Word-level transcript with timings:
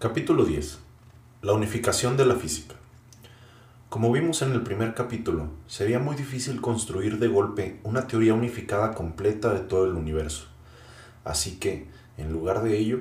Capítulo 0.00 0.46
10. 0.46 0.78
La 1.42 1.52
unificación 1.52 2.16
de 2.16 2.24
la 2.24 2.36
física. 2.36 2.74
Como 3.90 4.10
vimos 4.10 4.40
en 4.40 4.52
el 4.52 4.62
primer 4.62 4.94
capítulo, 4.94 5.48
sería 5.66 5.98
muy 5.98 6.16
difícil 6.16 6.62
construir 6.62 7.18
de 7.18 7.28
golpe 7.28 7.80
una 7.82 8.06
teoría 8.06 8.32
unificada 8.32 8.94
completa 8.94 9.52
de 9.52 9.60
todo 9.60 9.84
el 9.84 9.92
universo. 9.92 10.46
Así 11.22 11.58
que, 11.58 11.86
en 12.16 12.32
lugar 12.32 12.62
de 12.62 12.78
ello, 12.78 13.00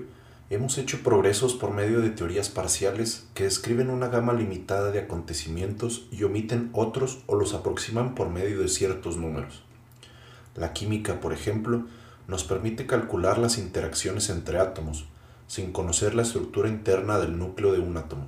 hemos 0.49 0.77
hecho 0.77 1.01
progresos 1.01 1.53
por 1.53 1.71
medio 1.71 2.01
de 2.01 2.09
teorías 2.09 2.49
parciales 2.49 3.29
que 3.33 3.45
describen 3.45 3.89
una 3.89 4.09
gama 4.09 4.33
limitada 4.33 4.91
de 4.91 4.99
acontecimientos 4.99 6.05
y 6.11 6.23
omiten 6.23 6.69
otros 6.73 7.19
o 7.27 7.37
los 7.37 7.53
aproximan 7.53 8.13
por 8.13 8.27
medio 8.27 8.59
de 8.59 8.67
ciertos 8.67 9.15
números. 9.15 9.63
La 10.53 10.73
química, 10.73 11.21
por 11.21 11.31
ejemplo, 11.31 11.85
nos 12.27 12.43
permite 12.43 12.87
calcular 12.87 13.37
las 13.37 13.57
interacciones 13.57 14.29
entre 14.29 14.59
átomos, 14.59 15.07
sin 15.49 15.71
conocer 15.71 16.13
la 16.13 16.21
estructura 16.21 16.69
interna 16.69 17.17
del 17.17 17.37
núcleo 17.37 17.73
de 17.73 17.79
un 17.79 17.97
átomo. 17.97 18.27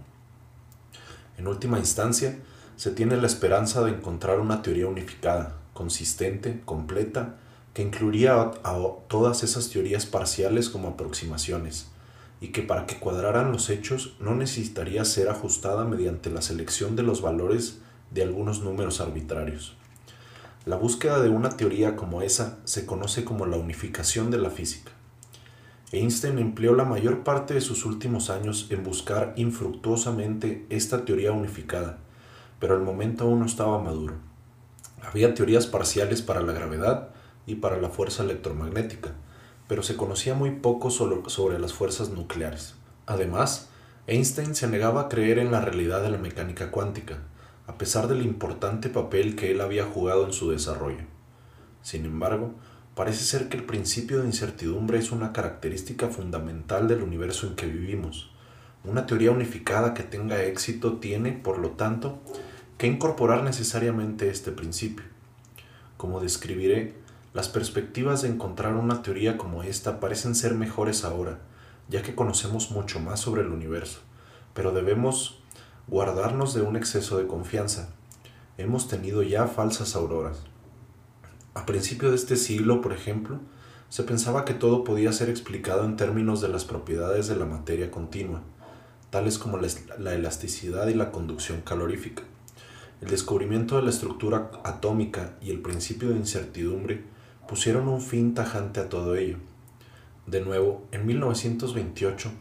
En 1.38 1.48
última 1.48 1.78
instancia, 1.78 2.40
se 2.78 2.90
tiene 2.90 3.16
la 3.16 3.28
esperanza 3.28 3.84
de 3.84 3.92
encontrar 3.92 4.40
una 4.40 4.64
teoría 4.64 4.88
unificada, 4.88 5.56
consistente, 5.74 6.62
completa, 6.66 7.38
que 7.76 7.84
incluiría 7.84 8.42
a, 8.42 8.76
todas 9.08 9.44
esas 9.44 9.70
teorías 9.70 10.08
parciales 10.08 10.68
como 10.68 10.90
aproximaciones, 10.90 11.92
y 12.42 12.48
que 12.48 12.64
para 12.64 12.88
que 12.88 12.98
cuadraran 12.98 13.52
los 13.52 13.70
hechos 13.70 14.16
no 14.20 14.34
necesitaría 14.34 15.06
ser 15.06 15.30
ajustada 15.30 15.86
mediante 15.86 16.32
la 16.32 16.42
selección 16.42 16.96
de 16.96 17.04
los 17.04 17.22
valores 17.22 17.78
de 18.10 18.24
algunos 18.24 18.64
números 18.64 19.00
arbitrarios. 19.00 19.76
La 20.66 20.76
búsqueda 20.76 21.22
de 21.22 21.30
una 21.30 21.50
teoría 21.50 21.96
como 21.96 22.24
esa 22.24 22.58
se 22.64 22.88
conoce 22.88 23.24
como 23.24 23.46
la 23.46 23.58
unificación 23.58 24.32
de 24.32 24.40
la 24.40 24.50
física. 24.50 24.92
Einstein 25.94 26.40
empleó 26.40 26.74
la 26.74 26.86
mayor 26.86 27.24
parte 27.24 27.54
de 27.54 27.60
sus 27.60 27.86
últimos 27.86 28.30
años 28.30 28.68
en 28.70 28.82
buscar 28.82 29.34
infructuosamente 29.36 30.66
esta 30.70 31.04
teoría 31.04 31.34
unificada, 31.34 31.98
pero 32.60 32.76
el 32.76 32.82
momento 32.82 33.26
aún 33.26 33.40
no 33.40 33.46
estaba 33.46 33.78
maduro. 33.78 34.16
Había 35.02 35.34
teorías 35.34 35.68
parciales 35.68 36.22
para 36.22 36.42
la 36.42 36.54
gravedad 36.54 37.10
y 37.46 37.56
para 37.56 37.76
la 37.76 37.90
fuerza 37.90 38.24
electromagnética, 38.24 39.12
pero 39.68 39.84
se 39.84 39.98
conocía 39.98 40.34
muy 40.34 40.52
poco 40.52 40.92
sobre 40.92 41.60
las 41.60 41.74
fuerzas 41.74 42.10
nucleares. 42.10 42.76
Además, 43.06 43.68
Einstein 44.08 44.56
se 44.56 44.68
negaba 44.68 45.02
a 45.02 45.10
creer 45.10 45.40
en 45.40 45.52
la 45.52 45.60
realidad 45.60 46.02
de 46.02 46.10
la 46.10 46.18
mecánica 46.18 46.72
cuántica, 46.72 47.20
a 47.68 47.78
pesar 47.78 48.08
del 48.08 48.22
importante 48.22 48.88
papel 48.88 49.36
que 49.36 49.52
él 49.52 49.60
había 49.60 49.86
jugado 49.86 50.26
en 50.26 50.32
su 50.32 50.52
desarrollo. 50.52 51.04
Sin 51.82 52.06
embargo, 52.06 52.54
Parece 52.96 53.24
ser 53.24 53.48
que 53.48 53.56
el 53.56 53.64
principio 53.64 54.20
de 54.20 54.28
incertidumbre 54.28 55.00
es 55.00 55.14
una 55.14 55.32
característica 55.32 56.10
fundamental 56.10 56.90
del 56.90 57.04
universo 57.04 57.48
en 57.48 57.56
que 57.56 57.66
vivimos. 57.66 58.32
Una 58.84 59.06
teoría 59.06 59.32
unificada 59.32 59.94
que 59.94 60.04
tenga 60.04 60.44
éxito 60.44 60.98
tiene, 60.98 61.32
por 61.32 61.58
lo 61.58 61.72
tanto, 61.72 62.20
que 62.78 62.88
incorporar 62.88 63.44
necesariamente 63.44 64.30
este 64.30 64.52
principio. 64.52 65.06
Como 65.96 66.20
describiré, 66.20 66.96
las 67.34 67.48
perspectivas 67.48 68.24
de 68.24 68.28
encontrar 68.28 68.74
una 68.74 69.02
teoría 69.02 69.38
como 69.38 69.64
esta 69.64 70.02
parecen 70.02 70.36
ser 70.36 70.54
mejores 70.54 71.06
ahora, 71.06 71.40
ya 71.88 72.02
que 72.02 72.14
conocemos 72.14 72.72
mucho 72.72 73.00
más 73.00 73.22
sobre 73.22 73.44
el 73.44 73.52
universo, 73.52 74.00
pero 74.54 74.74
debemos 74.74 75.42
guardarnos 75.88 76.54
de 76.54 76.64
un 76.64 76.76
exceso 76.76 77.18
de 77.18 77.28
confianza. 77.28 77.90
Hemos 78.58 78.90
tenido 78.90 79.24
ya 79.24 79.48
falsas 79.48 79.96
auroras. 79.96 80.51
A 81.54 81.66
principio 81.66 82.12
de 82.12 82.16
este 82.16 82.38
siglo, 82.38 82.80
por 82.80 82.94
ejemplo, 82.94 83.40
se 83.90 84.04
pensaba 84.04 84.46
que 84.46 84.54
todo 84.54 84.86
podía 84.86 85.12
ser 85.12 85.30
explicado 85.30 85.84
en 85.84 85.98
términos 85.98 86.40
de 86.40 86.48
las 86.48 86.64
propiedades 86.64 87.28
de 87.28 87.36
la 87.36 87.46
materia 87.46 87.92
continua, 87.92 88.42
tales 89.10 89.38
como 89.38 89.58
la 89.58 90.14
elasticidad 90.14 90.88
y 90.88 90.94
la 90.94 91.12
conducción 91.12 91.60
calorífica. 91.60 92.24
El 93.02 93.10
descubrimiento 93.10 93.76
de 93.76 93.82
la 93.82 93.90
estructura 93.90 94.50
atómica 94.64 95.36
y 95.42 95.52
el 95.52 95.60
principio 95.60 96.10
de 96.10 96.16
incertidumbre 96.16 97.04
pusieron 97.50 97.90
un 97.90 98.02
fin 98.02 98.34
tajante 98.34 98.80
a 98.80 98.88
todo 98.88 99.16
ello. 99.16 99.36
De 100.28 100.40
nuevo, 100.40 100.88
en 100.94 101.06
1928, 101.06 102.32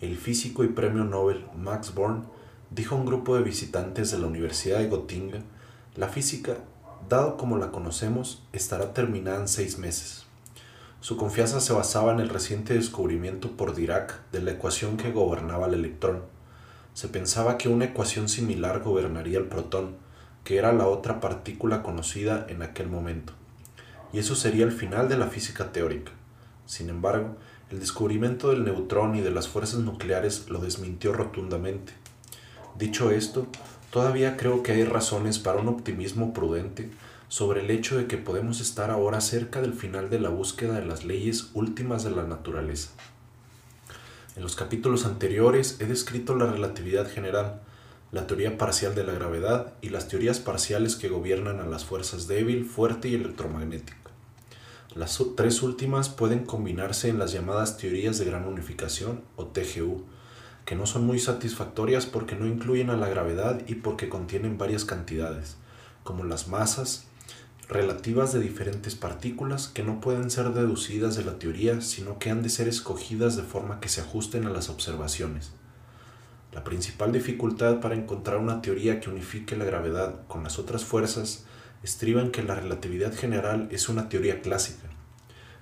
el 0.00 0.16
físico 0.16 0.64
y 0.64 0.68
premio 0.68 1.04
Nobel 1.04 1.44
Max 1.56 1.94
Born 1.94 2.24
dijo 2.72 2.96
a 2.96 2.98
un 2.98 3.06
grupo 3.06 3.36
de 3.36 3.44
visitantes 3.44 4.10
de 4.10 4.18
la 4.18 4.26
Universidad 4.26 4.80
de 4.80 4.88
Gotinga, 4.88 5.38
la 5.94 6.08
física 6.08 6.56
dado 7.08 7.36
como 7.36 7.58
la 7.58 7.70
conocemos, 7.70 8.42
estará 8.52 8.92
terminada 8.92 9.40
en 9.40 9.48
seis 9.48 9.78
meses. 9.78 10.26
Su 11.00 11.16
confianza 11.16 11.60
se 11.60 11.72
basaba 11.72 12.12
en 12.12 12.20
el 12.20 12.28
reciente 12.28 12.74
descubrimiento 12.74 13.52
por 13.52 13.74
Dirac 13.74 14.28
de 14.32 14.40
la 14.40 14.52
ecuación 14.52 14.96
que 14.96 15.12
gobernaba 15.12 15.66
el 15.66 15.74
electrón. 15.74 16.22
Se 16.94 17.08
pensaba 17.08 17.58
que 17.58 17.68
una 17.68 17.84
ecuación 17.84 18.28
similar 18.28 18.82
gobernaría 18.82 19.38
el 19.38 19.46
protón, 19.46 19.96
que 20.42 20.56
era 20.56 20.72
la 20.72 20.88
otra 20.88 21.20
partícula 21.20 21.82
conocida 21.82 22.46
en 22.48 22.62
aquel 22.62 22.88
momento. 22.88 23.34
Y 24.12 24.18
eso 24.18 24.34
sería 24.34 24.64
el 24.64 24.72
final 24.72 25.08
de 25.08 25.18
la 25.18 25.26
física 25.28 25.72
teórica. 25.72 26.12
Sin 26.64 26.88
embargo, 26.88 27.36
el 27.70 27.80
descubrimiento 27.80 28.50
del 28.50 28.64
neutrón 28.64 29.14
y 29.16 29.20
de 29.20 29.30
las 29.30 29.48
fuerzas 29.48 29.80
nucleares 29.80 30.48
lo 30.48 30.58
desmintió 30.60 31.12
rotundamente. 31.12 31.92
Dicho 32.78 33.10
esto, 33.10 33.46
Todavía 33.90 34.36
creo 34.36 34.62
que 34.62 34.72
hay 34.72 34.84
razones 34.84 35.38
para 35.38 35.58
un 35.58 35.68
optimismo 35.68 36.32
prudente 36.32 36.90
sobre 37.28 37.60
el 37.60 37.70
hecho 37.70 37.96
de 37.96 38.06
que 38.06 38.18
podemos 38.18 38.60
estar 38.60 38.90
ahora 38.90 39.20
cerca 39.20 39.60
del 39.60 39.72
final 39.72 40.10
de 40.10 40.20
la 40.20 40.28
búsqueda 40.28 40.74
de 40.78 40.86
las 40.86 41.04
leyes 41.04 41.50
últimas 41.54 42.04
de 42.04 42.10
la 42.10 42.24
naturaleza. 42.24 42.90
En 44.36 44.42
los 44.42 44.54
capítulos 44.54 45.06
anteriores 45.06 45.78
he 45.80 45.86
descrito 45.86 46.36
la 46.36 46.46
relatividad 46.46 47.10
general, 47.10 47.62
la 48.12 48.26
teoría 48.26 48.58
parcial 48.58 48.94
de 48.94 49.04
la 49.04 49.14
gravedad 49.14 49.72
y 49.80 49.88
las 49.88 50.08
teorías 50.08 50.38
parciales 50.38 50.96
que 50.96 51.08
gobiernan 51.08 51.60
a 51.60 51.66
las 51.66 51.84
fuerzas 51.84 52.28
débil, 52.28 52.64
fuerte 52.64 53.08
y 53.08 53.14
electromagnética. 53.14 53.96
Las 54.94 55.20
tres 55.36 55.62
últimas 55.62 56.08
pueden 56.08 56.44
combinarse 56.44 57.08
en 57.08 57.18
las 57.18 57.32
llamadas 57.32 57.76
teorías 57.76 58.18
de 58.18 58.24
gran 58.24 58.46
unificación 58.46 59.22
o 59.36 59.46
TGU, 59.46 60.04
que 60.66 60.74
no 60.74 60.84
son 60.84 61.06
muy 61.06 61.20
satisfactorias 61.20 62.06
porque 62.06 62.34
no 62.34 62.46
incluyen 62.46 62.90
a 62.90 62.96
la 62.96 63.08
gravedad 63.08 63.62
y 63.68 63.76
porque 63.76 64.08
contienen 64.08 64.58
varias 64.58 64.84
cantidades, 64.84 65.56
como 66.02 66.24
las 66.24 66.48
masas 66.48 67.06
relativas 67.68 68.32
de 68.32 68.40
diferentes 68.40 68.96
partículas 68.96 69.68
que 69.68 69.84
no 69.84 70.00
pueden 70.00 70.28
ser 70.28 70.52
deducidas 70.52 71.16
de 71.16 71.24
la 71.24 71.38
teoría, 71.38 71.80
sino 71.80 72.18
que 72.18 72.30
han 72.30 72.42
de 72.42 72.48
ser 72.48 72.66
escogidas 72.66 73.36
de 73.36 73.44
forma 73.44 73.78
que 73.78 73.88
se 73.88 74.00
ajusten 74.00 74.44
a 74.44 74.50
las 74.50 74.68
observaciones. 74.68 75.52
La 76.52 76.64
principal 76.64 77.12
dificultad 77.12 77.80
para 77.80 77.94
encontrar 77.94 78.38
una 78.38 78.60
teoría 78.60 78.98
que 78.98 79.10
unifique 79.10 79.56
la 79.56 79.64
gravedad 79.64 80.26
con 80.26 80.42
las 80.42 80.58
otras 80.58 80.84
fuerzas 80.84 81.44
estriba 81.84 82.22
en 82.22 82.32
que 82.32 82.42
la 82.42 82.56
relatividad 82.56 83.14
general 83.14 83.68
es 83.70 83.88
una 83.88 84.08
teoría 84.08 84.42
clásica. 84.42 84.88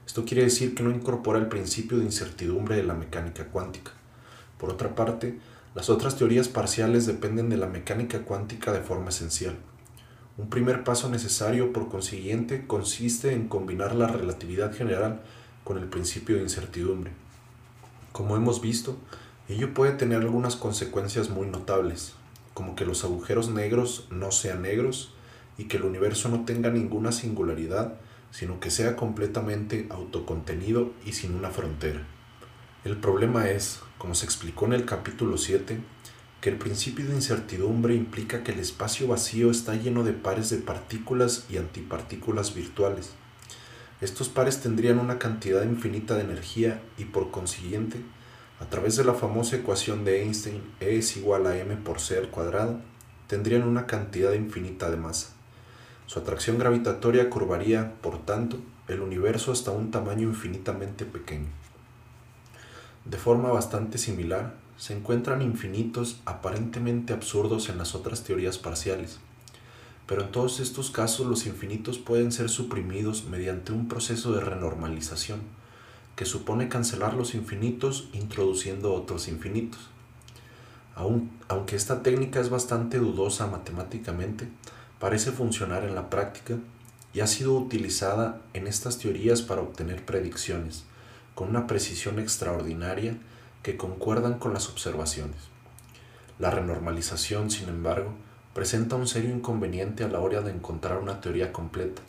Esto 0.07 0.25
quiere 0.25 0.45
decir 0.45 0.75
que 0.75 0.83
no 0.83 0.91
incorpora 0.91 1.39
el 1.39 1.49
principio 1.49 1.99
de 1.99 2.05
incertidumbre 2.05 2.77
de 2.77 2.85
la 2.85 2.95
mecánica 2.95 3.47
cuántica. 3.49 3.93
Por 4.65 4.73
otra 4.73 4.95
parte, 4.95 5.39
las 5.75 5.91
otras 5.91 6.17
teorías 6.17 6.49
parciales 6.49 7.05
dependen 7.05 7.51
de 7.51 7.59
la 7.59 7.67
mecánica 7.67 8.23
cuántica 8.23 8.73
de 8.73 8.81
forma 8.81 9.11
esencial. 9.11 9.57
Un 10.39 10.49
primer 10.49 10.85
paso 10.85 11.11
necesario, 11.11 11.71
por 11.71 11.91
consiguiente, 11.91 12.67
consiste 12.67 13.35
en 13.35 13.49
combinar 13.49 13.95
la 13.95 14.07
relatividad 14.07 14.75
general 14.75 15.21
con 15.65 15.77
el 15.77 15.85
principio 15.85 16.37
de 16.37 16.45
incertidumbre. 16.45 17.11
Como 18.13 18.37
hemos 18.37 18.63
visto, 18.63 18.97
ello 19.51 19.75
puede 19.75 19.93
tener 19.93 20.23
algunas 20.23 20.57
consecuencias 20.57 21.29
muy 21.29 21.47
notables, 21.47 22.15
como 22.55 22.75
que 22.75 22.87
los 22.87 23.05
agujeros 23.05 23.51
negros 23.51 24.09
no 24.11 24.31
sean 24.33 24.63
negros 24.63 25.13
y 25.59 25.65
que 25.65 25.77
el 25.77 25.83
universo 25.83 26.31
no 26.31 26.47
tenga 26.47 26.71
ninguna 26.71 27.13
singularidad, 27.13 27.97
sino 28.31 28.61
que 28.61 28.71
sea 28.71 28.97
completamente 28.97 29.89
autocontenido 29.91 30.91
y 31.05 31.13
sin 31.13 31.35
una 31.35 31.51
frontera. 31.51 32.07
El 32.87 32.97
problema 32.97 33.51
es, 33.51 33.81
como 33.99 34.15
se 34.15 34.25
explicó 34.25 34.67
en 34.67 34.75
el 34.75 34.85
capítulo 34.85 35.39
7, 35.39 35.79
que 36.41 36.51
el 36.51 36.57
principio 36.57 37.07
de 37.07 37.15
incertidumbre 37.15 37.95
implica 37.95 38.43
que 38.43 38.53
el 38.53 38.61
espacio 38.61 39.09
vacío 39.09 39.51
está 39.51 39.75
lleno 39.77 40.05
de 40.05 40.13
pares 40.13 40.51
de 40.51 40.59
partículas 40.59 41.47
y 41.49 41.57
antipartículas 41.57 42.55
virtuales. 42.55 43.13
Estos 44.01 44.29
pares 44.29 44.61
tendrían 44.61 44.99
una 44.99 45.19
cantidad 45.19 45.63
infinita 45.65 46.17
de 46.17 46.23
energía 46.23 46.83
y 46.99 47.07
por 47.07 47.31
consiguiente, 47.31 48.01
a 48.61 48.67
través 48.67 48.97
de 48.97 49.05
la 49.05 49.15
famosa 49.15 49.57
ecuación 49.57 50.05
de 50.05 50.23
Einstein 50.23 50.63
E 50.81 50.99
es 50.99 51.17
igual 51.17 51.47
a 51.47 51.57
m 51.57 51.77
por 51.77 52.01
c 52.01 52.19
al 52.19 52.29
cuadrado, 52.29 52.81
tendrían 53.27 53.63
una 53.63 53.87
cantidad 53.87 54.33
infinita 54.35 54.91
de 54.91 54.97
masa. 54.97 55.31
Su 56.07 56.19
atracción 56.19 56.59
gravitatoria 56.59 57.31
curvaría, 57.31 57.95
por 58.03 58.25
tanto, 58.27 58.59
el 58.87 59.01
universo 59.01 59.51
hasta 59.51 59.71
un 59.71 59.91
tamaño 59.91 60.29
infinitamente 60.29 61.07
pequeño. 61.07 61.64
De 63.05 63.19
forma 63.19 63.51
bastante 63.51 63.99
similar, 63.99 64.55
se 64.79 64.95
encuentran 64.95 65.43
infinitos 65.43 66.21
aparentemente 66.25 67.13
absurdos 67.13 67.69
en 67.69 67.77
las 67.77 67.95
otras 67.95 68.25
teorías 68.25 68.57
parciales. 68.57 69.19
Pero 70.07 70.23
en 70.23 70.33
todos 70.33 70.59
estos 70.59 70.91
casos 70.91 71.27
los 71.27 71.47
infinitos 71.47 71.99
pueden 71.99 72.33
ser 72.33 72.49
suprimidos 72.49 73.25
mediante 73.25 73.73
un 73.73 73.89
proceso 73.89 74.33
de 74.33 74.41
renormalización, 74.41 75.41
que 76.17 76.25
supone 76.25 76.71
cancelar 76.71 77.13
los 77.13 77.35
infinitos 77.35 78.09
introduciendo 78.13 78.95
otros 78.95 79.29
infinitos. 79.29 79.91
aunque 81.49 81.77
esta 81.77 82.03
técnica 82.03 82.41
es 82.41 82.49
bastante 82.49 82.99
dudosa 82.99 83.49
matemáticamente, 83.49 84.49
parece 84.99 85.33
funcionar 85.33 85.85
en 85.85 85.95
la 85.95 86.09
práctica 86.09 86.57
y 87.13 87.21
ha 87.21 87.27
sido 87.27 87.55
utilizada 87.55 88.41
en 88.55 88.67
estas 88.67 88.99
teorías 88.99 89.43
para 89.43 89.61
obtener 89.61 90.07
predicciones 90.07 90.85
con 91.35 91.49
una 91.49 91.67
precisión 91.67 92.19
extraordinaria 92.19 93.17
que 93.63 93.77
concuerdan 93.77 94.39
con 94.39 94.55
las 94.55 94.69
observaciones. 94.69 95.37
La 96.39 96.51
renormalización, 96.51 97.51
sin 97.51 97.69
embargo, 97.69 98.13
presenta 98.55 98.97
un 98.97 99.07
serio 99.07 99.31
inconveniente 99.31 100.05
a 100.05 100.09
la 100.09 100.21
hora 100.21 100.41
de 100.41 100.53
encontrar 100.53 100.99
una 100.99 101.21
teoría 101.21 101.53
completa, 101.53 102.03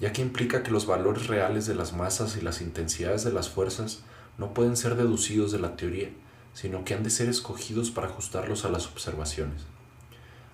ya 0.00 0.12
que 0.12 0.22
implica 0.22 0.62
que 0.62 0.70
los 0.70 0.86
valores 0.86 1.26
reales 1.26 1.66
de 1.66 1.74
las 1.74 1.92
masas 1.92 2.36
y 2.36 2.40
las 2.40 2.60
intensidades 2.60 3.24
de 3.24 3.32
las 3.32 3.48
fuerzas 3.48 4.00
no 4.38 4.54
pueden 4.54 4.76
ser 4.76 4.96
deducidos 4.96 5.52
de 5.52 5.58
la 5.58 5.76
teoría, 5.76 6.10
sino 6.54 6.84
que 6.84 6.94
han 6.94 7.02
de 7.02 7.10
ser 7.10 7.28
escogidos 7.28 7.90
para 7.90 8.08
ajustarlos 8.08 8.64
a 8.64 8.70
las 8.70 8.86
observaciones. 8.86 9.62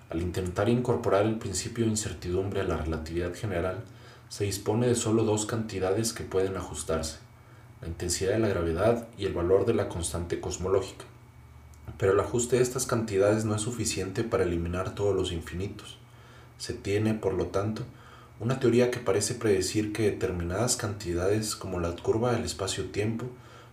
Al 0.09 0.21
intentar 0.21 0.69
incorporar 0.69 1.25
el 1.25 1.39
principio 1.39 1.85
de 1.85 1.91
incertidumbre 1.91 2.61
a 2.61 2.65
la 2.65 2.77
relatividad 2.77 3.33
general, 3.33 3.83
se 4.29 4.45
dispone 4.45 4.87
de 4.87 4.95
solo 4.95 5.23
dos 5.23 5.45
cantidades 5.45 6.11
que 6.13 6.23
pueden 6.23 6.57
ajustarse, 6.57 7.17
la 7.83 7.89
intensidad 7.89 8.31
de 8.31 8.39
la 8.39 8.47
gravedad 8.47 9.09
y 9.17 9.25
el 9.25 9.33
valor 9.33 9.65
de 9.65 9.73
la 9.73 9.89
constante 9.89 10.39
cosmológica. 10.39 11.03
Pero 11.97 12.13
el 12.13 12.19
ajuste 12.21 12.55
de 12.55 12.63
estas 12.63 12.85
cantidades 12.85 13.43
no 13.43 13.55
es 13.55 13.61
suficiente 13.61 14.23
para 14.23 14.45
eliminar 14.45 14.95
todos 14.95 15.13
los 15.13 15.33
infinitos. 15.33 15.97
Se 16.57 16.73
tiene, 16.73 17.13
por 17.13 17.33
lo 17.33 17.47
tanto, 17.47 17.83
una 18.39 18.61
teoría 18.61 18.89
que 18.89 18.99
parece 18.99 19.35
predecir 19.35 19.91
que 19.91 20.03
determinadas 20.03 20.77
cantidades, 20.77 21.57
como 21.57 21.81
la 21.81 21.93
curva 21.93 22.31
del 22.31 22.45
espacio-tiempo, 22.45 23.25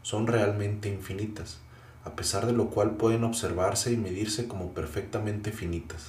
son 0.03 0.27
realmente 0.27 0.89
infinitas, 0.89 1.59
a 2.05 2.17
pesar 2.17 2.47
de 2.47 2.53
lo 2.53 2.69
cual 2.71 2.97
pueden 2.97 3.23
observarse 3.23 3.93
y 3.93 3.97
medirse 3.97 4.49
como 4.49 4.75
perfectamente 4.75 5.53
finitas. 5.53 6.09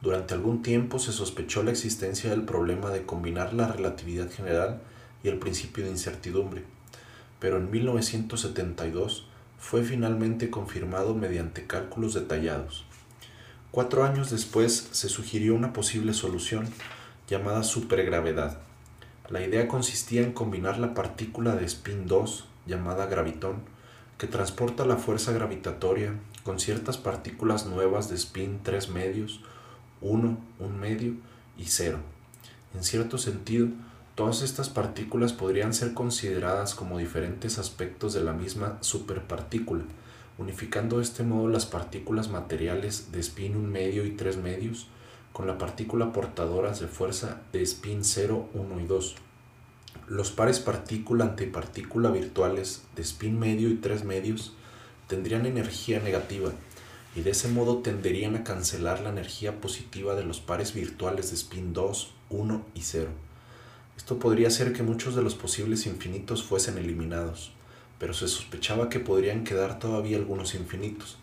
Durante 0.00 0.32
algún 0.32 0.62
tiempo 0.62 0.98
se 0.98 1.12
sospechó 1.12 1.62
la 1.62 1.72
existencia 1.72 2.30
del 2.30 2.44
problema 2.44 2.88
de 2.88 3.04
combinar 3.04 3.52
la 3.52 3.68
relatividad 3.68 4.30
general 4.30 4.80
y 5.22 5.28
el 5.28 5.38
principio 5.38 5.84
de 5.84 5.90
incertidumbre, 5.90 6.64
pero 7.40 7.56
en 7.56 7.70
1972 7.70 9.26
fue 9.58 9.82
finalmente 9.82 10.50
confirmado 10.50 11.14
mediante 11.14 11.66
cálculos 11.66 12.14
detallados. 12.14 12.84
Cuatro 13.70 14.04
años 14.04 14.30
después 14.30 14.88
se 14.92 15.08
sugirió 15.08 15.54
una 15.54 15.72
posible 15.72 16.12
solución 16.12 16.68
llamada 17.28 17.62
supergravedad. 17.62 18.58
La 19.28 19.42
idea 19.44 19.68
consistía 19.68 20.22
en 20.22 20.32
combinar 20.32 20.78
la 20.78 20.92
partícula 20.94 21.54
de 21.54 21.64
spin 21.66 22.06
2, 22.06 22.46
llamada 22.66 23.06
gravitón, 23.06 23.62
que 24.18 24.26
transporta 24.26 24.84
la 24.84 24.96
fuerza 24.96 25.32
gravitatoria 25.32 26.14
con 26.42 26.58
ciertas 26.58 26.98
partículas 26.98 27.66
nuevas 27.66 28.08
de 28.08 28.16
spin 28.16 28.60
3 28.62 28.88
medios, 28.88 29.40
1, 30.00 30.38
1 30.58 30.78
medio 30.78 31.14
y 31.56 31.66
0. 31.66 31.98
En 32.74 32.82
cierto 32.82 33.18
sentido, 33.18 33.68
Todas 34.20 34.42
estas 34.42 34.68
partículas 34.68 35.32
podrían 35.32 35.72
ser 35.72 35.94
consideradas 35.94 36.74
como 36.74 36.98
diferentes 36.98 37.58
aspectos 37.58 38.12
de 38.12 38.22
la 38.22 38.34
misma 38.34 38.76
superpartícula, 38.82 39.84
unificando 40.36 40.98
de 40.98 41.04
este 41.04 41.22
modo 41.22 41.48
las 41.48 41.64
partículas 41.64 42.28
materiales 42.28 43.12
de 43.12 43.20
spin 43.20 43.56
1 43.56 43.68
medio 43.70 44.04
y 44.04 44.10
3 44.10 44.36
medios 44.36 44.88
con 45.32 45.46
la 45.46 45.56
partícula 45.56 46.12
portadoras 46.12 46.80
de 46.80 46.86
fuerza 46.86 47.40
de 47.54 47.62
spin 47.62 48.04
0, 48.04 48.50
1 48.52 48.80
y 48.80 48.84
2. 48.84 49.14
Los 50.08 50.30
pares 50.32 50.60
partícula-antipartícula 50.60 52.10
virtuales 52.10 52.82
de 52.96 53.00
spin 53.00 53.38
medio 53.38 53.70
y 53.70 53.76
3 53.76 54.04
medios 54.04 54.52
tendrían 55.06 55.46
energía 55.46 55.98
negativa 55.98 56.50
y 57.16 57.22
de 57.22 57.30
ese 57.30 57.48
modo 57.48 57.78
tenderían 57.78 58.36
a 58.36 58.44
cancelar 58.44 59.00
la 59.00 59.08
energía 59.08 59.62
positiva 59.62 60.14
de 60.14 60.24
los 60.24 60.40
pares 60.40 60.74
virtuales 60.74 61.30
de 61.30 61.36
spin 61.36 61.72
2, 61.72 62.12
1 62.28 62.66
y 62.74 62.82
0. 62.82 63.29
Esto 64.00 64.18
podría 64.18 64.48
hacer 64.48 64.72
que 64.72 64.82
muchos 64.82 65.14
de 65.14 65.20
los 65.20 65.34
posibles 65.34 65.84
infinitos 65.84 66.42
fuesen 66.42 66.78
eliminados, 66.78 67.52
pero 67.98 68.14
se 68.14 68.28
sospechaba 68.28 68.88
que 68.88 68.98
podrían 68.98 69.44
quedar 69.44 69.78
todavía 69.78 70.16
algunos 70.16 70.54
infinitos. 70.54 71.18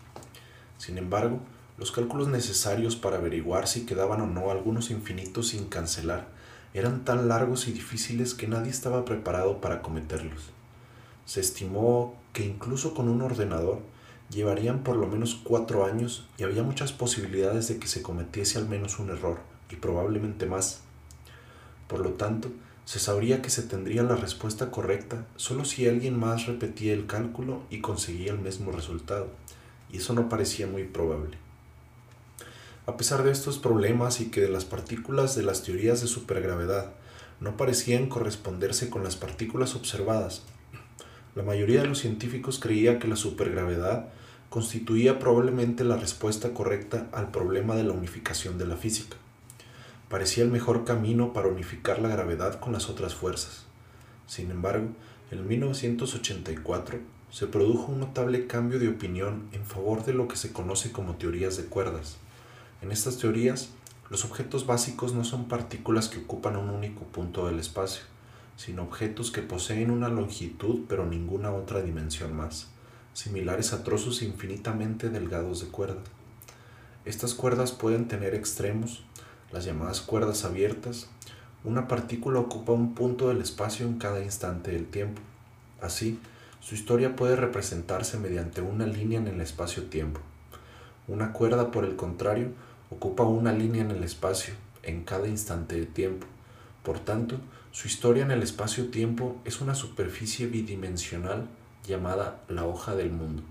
Sin 0.78 0.96
embargo, 0.96 1.40
los 1.76 1.90
cálculos 1.90 2.28
necesarios 2.28 2.94
para 2.94 3.16
averiguar 3.16 3.66
si 3.66 3.84
quedaban 3.84 4.20
o 4.20 4.26
no 4.28 4.52
algunos 4.52 4.92
infinitos 4.92 5.48
sin 5.48 5.66
cancelar 5.66 6.28
eran 6.72 7.04
tan 7.04 7.26
largos 7.26 7.66
y 7.66 7.72
difíciles 7.72 8.32
que 8.32 8.46
nadie 8.46 8.70
estaba 8.70 9.04
preparado 9.04 9.60
para 9.60 9.82
cometerlos. 9.82 10.50
Se 11.26 11.40
estimó 11.40 12.14
que 12.32 12.44
incluso 12.44 12.94
con 12.94 13.08
un 13.08 13.22
ordenador 13.22 13.80
llevarían 14.30 14.84
por 14.84 14.94
lo 14.94 15.08
menos 15.08 15.40
cuatro 15.42 15.84
años 15.84 16.28
y 16.38 16.44
había 16.44 16.62
muchas 16.62 16.92
posibilidades 16.92 17.66
de 17.66 17.80
que 17.80 17.88
se 17.88 18.02
cometiese 18.02 18.56
al 18.56 18.68
menos 18.68 19.00
un 19.00 19.10
error, 19.10 19.40
y 19.68 19.74
probablemente 19.74 20.46
más. 20.46 20.82
Por 21.88 22.00
lo 22.00 22.12
tanto, 22.12 22.50
se 22.88 23.00
sabría 23.00 23.42
que 23.42 23.50
se 23.50 23.64
tendría 23.64 24.02
la 24.02 24.16
respuesta 24.16 24.70
correcta 24.70 25.26
solo 25.36 25.66
si 25.66 25.86
alguien 25.86 26.18
más 26.18 26.46
repetía 26.46 26.94
el 26.94 27.04
cálculo 27.04 27.60
y 27.68 27.82
conseguía 27.82 28.32
el 28.32 28.38
mismo 28.38 28.72
resultado, 28.72 29.28
y 29.92 29.98
eso 29.98 30.14
no 30.14 30.30
parecía 30.30 30.66
muy 30.66 30.84
probable. 30.84 31.36
A 32.86 32.96
pesar 32.96 33.24
de 33.24 33.30
estos 33.30 33.58
problemas 33.58 34.22
y 34.22 34.30
que 34.30 34.48
las 34.48 34.64
partículas 34.64 35.36
de 35.36 35.42
las 35.42 35.62
teorías 35.64 36.00
de 36.00 36.06
supergravedad 36.06 36.94
no 37.40 37.58
parecían 37.58 38.08
corresponderse 38.08 38.88
con 38.88 39.04
las 39.04 39.16
partículas 39.16 39.74
observadas, 39.74 40.44
la 41.34 41.42
mayoría 41.42 41.82
de 41.82 41.88
los 41.88 41.98
científicos 41.98 42.58
creía 42.58 42.98
que 42.98 43.06
la 43.06 43.16
supergravedad 43.16 44.08
constituía 44.48 45.18
probablemente 45.18 45.84
la 45.84 45.98
respuesta 45.98 46.54
correcta 46.54 47.06
al 47.12 47.30
problema 47.32 47.76
de 47.76 47.84
la 47.84 47.92
unificación 47.92 48.56
de 48.56 48.64
la 48.64 48.78
física 48.78 49.18
parecía 50.08 50.44
el 50.44 50.50
mejor 50.50 50.84
camino 50.84 51.32
para 51.32 51.48
unificar 51.48 52.00
la 52.00 52.08
gravedad 52.08 52.58
con 52.60 52.72
las 52.72 52.88
otras 52.88 53.14
fuerzas. 53.14 53.66
Sin 54.26 54.50
embargo, 54.50 54.88
en 55.30 55.46
1984 55.46 56.98
se 57.30 57.46
produjo 57.46 57.92
un 57.92 58.00
notable 58.00 58.46
cambio 58.46 58.78
de 58.78 58.88
opinión 58.88 59.48
en 59.52 59.64
favor 59.64 60.04
de 60.04 60.14
lo 60.14 60.28
que 60.28 60.36
se 60.36 60.52
conoce 60.52 60.92
como 60.92 61.16
teorías 61.16 61.56
de 61.56 61.64
cuerdas. 61.64 62.16
En 62.80 62.90
estas 62.90 63.18
teorías, 63.18 63.70
los 64.08 64.24
objetos 64.24 64.66
básicos 64.66 65.12
no 65.12 65.24
son 65.24 65.48
partículas 65.48 66.08
que 66.08 66.20
ocupan 66.20 66.56
un 66.56 66.70
único 66.70 67.02
punto 67.04 67.46
del 67.46 67.58
espacio, 67.58 68.04
sino 68.56 68.82
objetos 68.82 69.30
que 69.30 69.42
poseen 69.42 69.90
una 69.90 70.08
longitud 70.08 70.86
pero 70.88 71.04
ninguna 71.04 71.52
otra 71.52 71.82
dimensión 71.82 72.34
más, 72.34 72.68
similares 73.12 73.74
a 73.74 73.84
trozos 73.84 74.22
infinitamente 74.22 75.10
delgados 75.10 75.60
de 75.60 75.68
cuerda. 75.68 76.02
Estas 77.04 77.34
cuerdas 77.34 77.72
pueden 77.72 78.08
tener 78.08 78.34
extremos 78.34 79.04
las 79.52 79.64
llamadas 79.64 80.00
cuerdas 80.00 80.44
abiertas, 80.44 81.08
una 81.64 81.88
partícula 81.88 82.40
ocupa 82.40 82.72
un 82.72 82.94
punto 82.94 83.28
del 83.28 83.40
espacio 83.40 83.86
en 83.86 83.98
cada 83.98 84.22
instante 84.22 84.70
del 84.70 84.86
tiempo. 84.86 85.20
Así, 85.80 86.18
su 86.60 86.74
historia 86.74 87.16
puede 87.16 87.36
representarse 87.36 88.18
mediante 88.18 88.60
una 88.60 88.86
línea 88.86 89.18
en 89.18 89.28
el 89.28 89.40
espacio-tiempo. 89.40 90.20
Una 91.06 91.32
cuerda, 91.32 91.70
por 91.70 91.84
el 91.84 91.96
contrario, 91.96 92.50
ocupa 92.90 93.24
una 93.24 93.52
línea 93.52 93.82
en 93.82 93.90
el 93.90 94.04
espacio 94.04 94.54
en 94.82 95.04
cada 95.04 95.28
instante 95.28 95.76
de 95.78 95.86
tiempo. 95.86 96.26
Por 96.82 96.98
tanto, 96.98 97.36
su 97.70 97.86
historia 97.86 98.24
en 98.24 98.30
el 98.30 98.42
espacio-tiempo 98.42 99.36
es 99.44 99.60
una 99.60 99.74
superficie 99.74 100.46
bidimensional 100.46 101.48
llamada 101.86 102.40
la 102.48 102.66
hoja 102.66 102.94
del 102.94 103.10
mundo. 103.10 103.42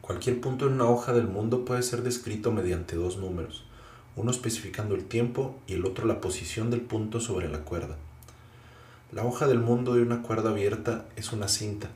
Cualquier 0.00 0.40
punto 0.40 0.66
en 0.66 0.74
una 0.74 0.88
hoja 0.88 1.12
del 1.12 1.28
mundo 1.28 1.64
puede 1.64 1.82
ser 1.82 2.02
descrito 2.02 2.50
mediante 2.52 2.96
dos 2.96 3.18
números, 3.18 3.64
uno 4.16 4.30
especificando 4.30 4.94
el 4.94 5.04
tiempo 5.04 5.58
y 5.66 5.74
el 5.74 5.86
otro 5.86 6.06
la 6.06 6.20
posición 6.20 6.70
del 6.70 6.80
punto 6.80 7.20
sobre 7.20 7.48
la 7.48 7.60
cuerda. 7.60 7.96
La 9.12 9.24
hoja 9.24 9.46
del 9.46 9.58
mundo 9.58 9.94
de 9.94 10.02
una 10.02 10.22
cuerda 10.22 10.50
abierta 10.50 11.06
es 11.16 11.32
una 11.32 11.48
cinta. 11.48 11.90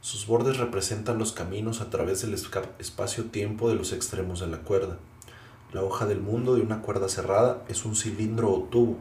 Sus 0.00 0.26
bordes 0.26 0.58
representan 0.58 1.18
los 1.18 1.32
caminos 1.32 1.80
a 1.80 1.90
través 1.90 2.22
del 2.22 2.34
espacio-tiempo 2.34 3.68
de 3.68 3.76
los 3.76 3.92
extremos 3.92 4.40
de 4.40 4.48
la 4.48 4.58
cuerda. 4.58 4.98
La 5.72 5.82
hoja 5.82 6.06
del 6.06 6.20
mundo 6.20 6.54
de 6.54 6.60
una 6.60 6.82
cuerda 6.82 7.08
cerrada 7.08 7.62
es 7.68 7.84
un 7.84 7.96
cilindro 7.96 8.52
o 8.52 8.64
tubo. 8.64 8.96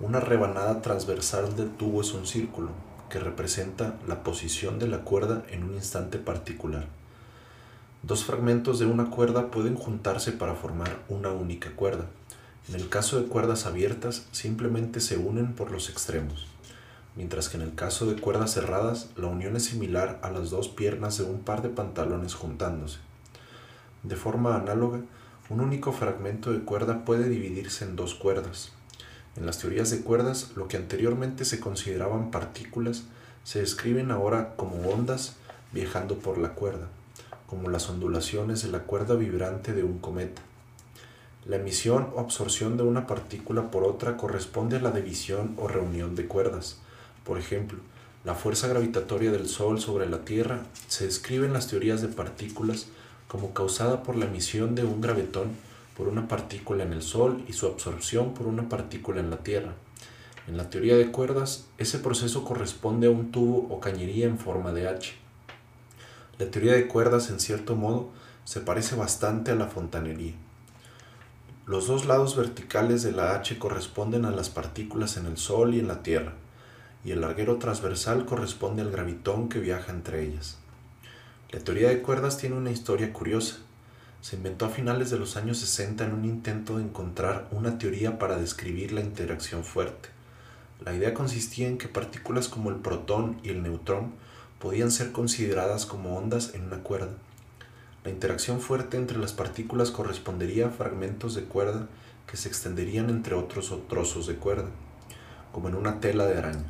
Una 0.00 0.20
rebanada 0.20 0.80
transversal 0.80 1.56
del 1.56 1.70
tubo 1.70 2.02
es 2.02 2.12
un 2.12 2.26
círculo, 2.26 2.70
que 3.10 3.18
representa 3.18 3.98
la 4.06 4.22
posición 4.22 4.78
de 4.78 4.86
la 4.86 4.98
cuerda 4.98 5.44
en 5.50 5.64
un 5.64 5.74
instante 5.74 6.18
particular. 6.18 6.97
Dos 8.04 8.24
fragmentos 8.24 8.78
de 8.78 8.86
una 8.86 9.10
cuerda 9.10 9.50
pueden 9.50 9.74
juntarse 9.74 10.30
para 10.30 10.54
formar 10.54 11.02
una 11.08 11.30
única 11.32 11.72
cuerda. 11.72 12.06
En 12.68 12.76
el 12.76 12.88
caso 12.88 13.20
de 13.20 13.26
cuerdas 13.26 13.66
abiertas, 13.66 14.28
simplemente 14.30 15.00
se 15.00 15.16
unen 15.18 15.52
por 15.52 15.72
los 15.72 15.90
extremos, 15.90 16.46
mientras 17.16 17.48
que 17.48 17.56
en 17.56 17.64
el 17.64 17.74
caso 17.74 18.06
de 18.06 18.20
cuerdas 18.20 18.54
cerradas, 18.54 19.10
la 19.16 19.26
unión 19.26 19.56
es 19.56 19.64
similar 19.64 20.20
a 20.22 20.30
las 20.30 20.50
dos 20.50 20.68
piernas 20.68 21.18
de 21.18 21.24
un 21.24 21.40
par 21.40 21.60
de 21.60 21.70
pantalones 21.70 22.34
juntándose. 22.34 22.98
De 24.04 24.14
forma 24.14 24.54
análoga, 24.54 25.00
un 25.50 25.60
único 25.60 25.90
fragmento 25.92 26.52
de 26.52 26.60
cuerda 26.60 27.04
puede 27.04 27.28
dividirse 27.28 27.84
en 27.84 27.96
dos 27.96 28.14
cuerdas. 28.14 28.70
En 29.34 29.44
las 29.44 29.58
teorías 29.58 29.90
de 29.90 30.02
cuerdas, 30.02 30.52
lo 30.54 30.68
que 30.68 30.76
anteriormente 30.76 31.44
se 31.44 31.58
consideraban 31.58 32.30
partículas 32.30 33.06
se 33.42 33.58
describen 33.58 34.12
ahora 34.12 34.54
como 34.54 34.88
ondas 34.88 35.34
viajando 35.72 36.20
por 36.20 36.38
la 36.38 36.50
cuerda 36.54 36.88
como 37.48 37.70
las 37.70 37.88
ondulaciones 37.88 38.62
de 38.62 38.68
la 38.68 38.80
cuerda 38.80 39.14
vibrante 39.14 39.72
de 39.72 39.82
un 39.82 39.98
cometa. 39.98 40.42
La 41.46 41.56
emisión 41.56 42.10
o 42.14 42.20
absorción 42.20 42.76
de 42.76 42.82
una 42.82 43.06
partícula 43.06 43.70
por 43.70 43.84
otra 43.84 44.18
corresponde 44.18 44.76
a 44.76 44.80
la 44.80 44.90
división 44.90 45.54
o 45.56 45.66
reunión 45.66 46.14
de 46.14 46.26
cuerdas. 46.26 46.78
Por 47.24 47.38
ejemplo, 47.38 47.78
la 48.24 48.34
fuerza 48.34 48.68
gravitatoria 48.68 49.32
del 49.32 49.48
Sol 49.48 49.80
sobre 49.80 50.08
la 50.08 50.24
Tierra 50.26 50.64
se 50.88 51.06
describe 51.06 51.46
en 51.46 51.54
las 51.54 51.68
teorías 51.68 52.02
de 52.02 52.08
partículas 52.08 52.88
como 53.28 53.54
causada 53.54 54.02
por 54.02 54.16
la 54.16 54.26
emisión 54.26 54.74
de 54.74 54.84
un 54.84 55.00
gravetón 55.00 55.48
por 55.96 56.08
una 56.08 56.28
partícula 56.28 56.84
en 56.84 56.92
el 56.92 57.02
Sol 57.02 57.42
y 57.48 57.54
su 57.54 57.66
absorción 57.66 58.34
por 58.34 58.46
una 58.46 58.68
partícula 58.68 59.20
en 59.20 59.30
la 59.30 59.38
Tierra. 59.38 59.72
En 60.46 60.56
la 60.56 60.70
teoría 60.70 60.96
de 60.96 61.10
cuerdas, 61.10 61.66
ese 61.78 61.98
proceso 61.98 62.44
corresponde 62.44 63.06
a 63.06 63.10
un 63.10 63.32
tubo 63.32 63.74
o 63.74 63.80
cañería 63.80 64.26
en 64.26 64.38
forma 64.38 64.72
de 64.72 64.88
H. 64.88 65.27
La 66.38 66.48
teoría 66.48 66.74
de 66.74 66.86
cuerdas, 66.86 67.30
en 67.30 67.40
cierto 67.40 67.74
modo, 67.74 68.10
se 68.44 68.60
parece 68.60 68.94
bastante 68.94 69.50
a 69.50 69.56
la 69.56 69.66
fontanería. 69.66 70.34
Los 71.66 71.88
dos 71.88 72.06
lados 72.06 72.36
verticales 72.36 73.02
de 73.02 73.10
la 73.10 73.34
H 73.34 73.58
corresponden 73.58 74.24
a 74.24 74.30
las 74.30 74.48
partículas 74.48 75.16
en 75.16 75.26
el 75.26 75.36
Sol 75.36 75.74
y 75.74 75.80
en 75.80 75.88
la 75.88 76.04
Tierra, 76.04 76.34
y 77.04 77.10
el 77.10 77.22
larguero 77.22 77.56
transversal 77.56 78.24
corresponde 78.24 78.82
al 78.82 78.92
gravitón 78.92 79.48
que 79.48 79.58
viaja 79.58 79.90
entre 79.90 80.22
ellas. 80.22 80.58
La 81.50 81.58
teoría 81.58 81.88
de 81.88 82.02
cuerdas 82.02 82.38
tiene 82.38 82.56
una 82.56 82.70
historia 82.70 83.12
curiosa. 83.12 83.56
Se 84.20 84.36
inventó 84.36 84.66
a 84.66 84.70
finales 84.70 85.10
de 85.10 85.18
los 85.18 85.36
años 85.36 85.58
60 85.58 86.04
en 86.04 86.12
un 86.12 86.24
intento 86.24 86.78
de 86.78 86.84
encontrar 86.84 87.48
una 87.50 87.78
teoría 87.78 88.18
para 88.18 88.38
describir 88.38 88.92
la 88.92 89.00
interacción 89.00 89.64
fuerte. 89.64 90.10
La 90.84 90.94
idea 90.94 91.14
consistía 91.14 91.66
en 91.66 91.78
que 91.78 91.88
partículas 91.88 92.46
como 92.46 92.70
el 92.70 92.76
protón 92.76 93.40
y 93.42 93.48
el 93.48 93.62
neutrón 93.62 94.12
podían 94.58 94.90
ser 94.90 95.12
consideradas 95.12 95.86
como 95.86 96.16
ondas 96.16 96.54
en 96.54 96.64
una 96.64 96.78
cuerda. 96.78 97.12
La 98.04 98.10
interacción 98.10 98.60
fuerte 98.60 98.96
entre 98.96 99.18
las 99.18 99.32
partículas 99.32 99.90
correspondería 99.90 100.68
a 100.68 100.70
fragmentos 100.70 101.34
de 101.34 101.44
cuerda 101.44 101.88
que 102.26 102.36
se 102.36 102.48
extenderían 102.48 103.10
entre 103.10 103.34
otros 103.34 103.72
trozos 103.88 104.26
de 104.26 104.36
cuerda, 104.36 104.68
como 105.52 105.68
en 105.68 105.74
una 105.74 106.00
tela 106.00 106.26
de 106.26 106.38
araña. 106.38 106.64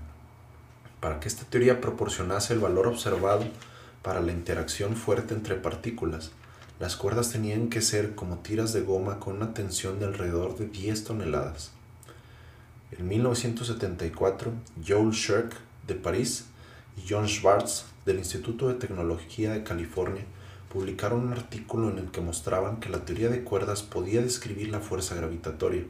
Para 1.00 1.21
que 1.21 1.28
esta 1.28 1.45
teoría 1.45 1.80
proporcionase 1.80 2.54
el 2.54 2.61
valor 2.61 2.87
observado 2.88 3.45
para 4.02 4.21
la 4.21 4.33
interacción 4.33 4.97
fuerte 4.97 5.35
entre 5.35 5.54
partículas, 5.54 6.33
las 6.80 6.97
cuerdas 6.97 7.30
tenían 7.30 7.71
que 7.71 7.83
ser 7.83 8.14
como 8.14 8.38
tiras 8.38 8.73
de 8.73 8.83
goma 8.83 9.18
con 9.18 9.37
una 9.37 9.54
tensión 9.54 9.99
de 9.99 10.07
alrededor 10.07 10.57
de 10.57 10.66
10 10.66 11.04
toneladas. 11.04 11.73
En 12.92 13.07
1974, 13.07 14.52
Joel 14.87 15.11
Shirk 15.11 15.57
de 15.87 15.95
París 15.95 16.47
John 17.07 17.28
Schwartz 17.28 17.85
del 18.07 18.19
Instituto 18.19 18.69
de 18.69 18.75
Tecnología 18.75 19.52
de 19.52 19.62
California 19.62 20.25
publicaron 20.73 21.26
un 21.26 21.33
artículo 21.33 21.90
en 21.90 21.99
el 21.99 22.11
que 22.11 22.21
mostraban 22.21 22.81
que 22.81 22.88
la 22.88 23.05
teoría 23.05 23.28
de 23.28 23.43
cuerdas 23.43 23.83
podía 23.83 24.23
describir 24.23 24.69
la 24.69 24.81
fuerza 24.81 25.14
gravitatoria, 25.14 25.85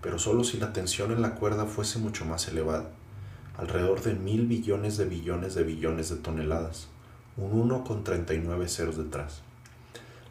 pero 0.00 0.18
solo 0.18 0.44
si 0.44 0.58
la 0.58 0.72
tensión 0.72 1.12
en 1.12 1.22
la 1.22 1.34
cuerda 1.34 1.66
fuese 1.66 1.98
mucho 1.98 2.24
más 2.24 2.48
elevada, 2.48 2.90
alrededor 3.56 4.02
de 4.02 4.14
mil 4.14 4.46
billones 4.46 4.96
de 4.96 5.04
billones 5.04 5.54
de 5.54 5.64
billones 5.64 6.08
de 6.08 6.16
toneladas, 6.16 6.88
un 7.36 7.52
1 7.52 7.84
con 7.84 8.04
39 8.04 8.68
ceros 8.68 8.96
detrás. 8.96 9.42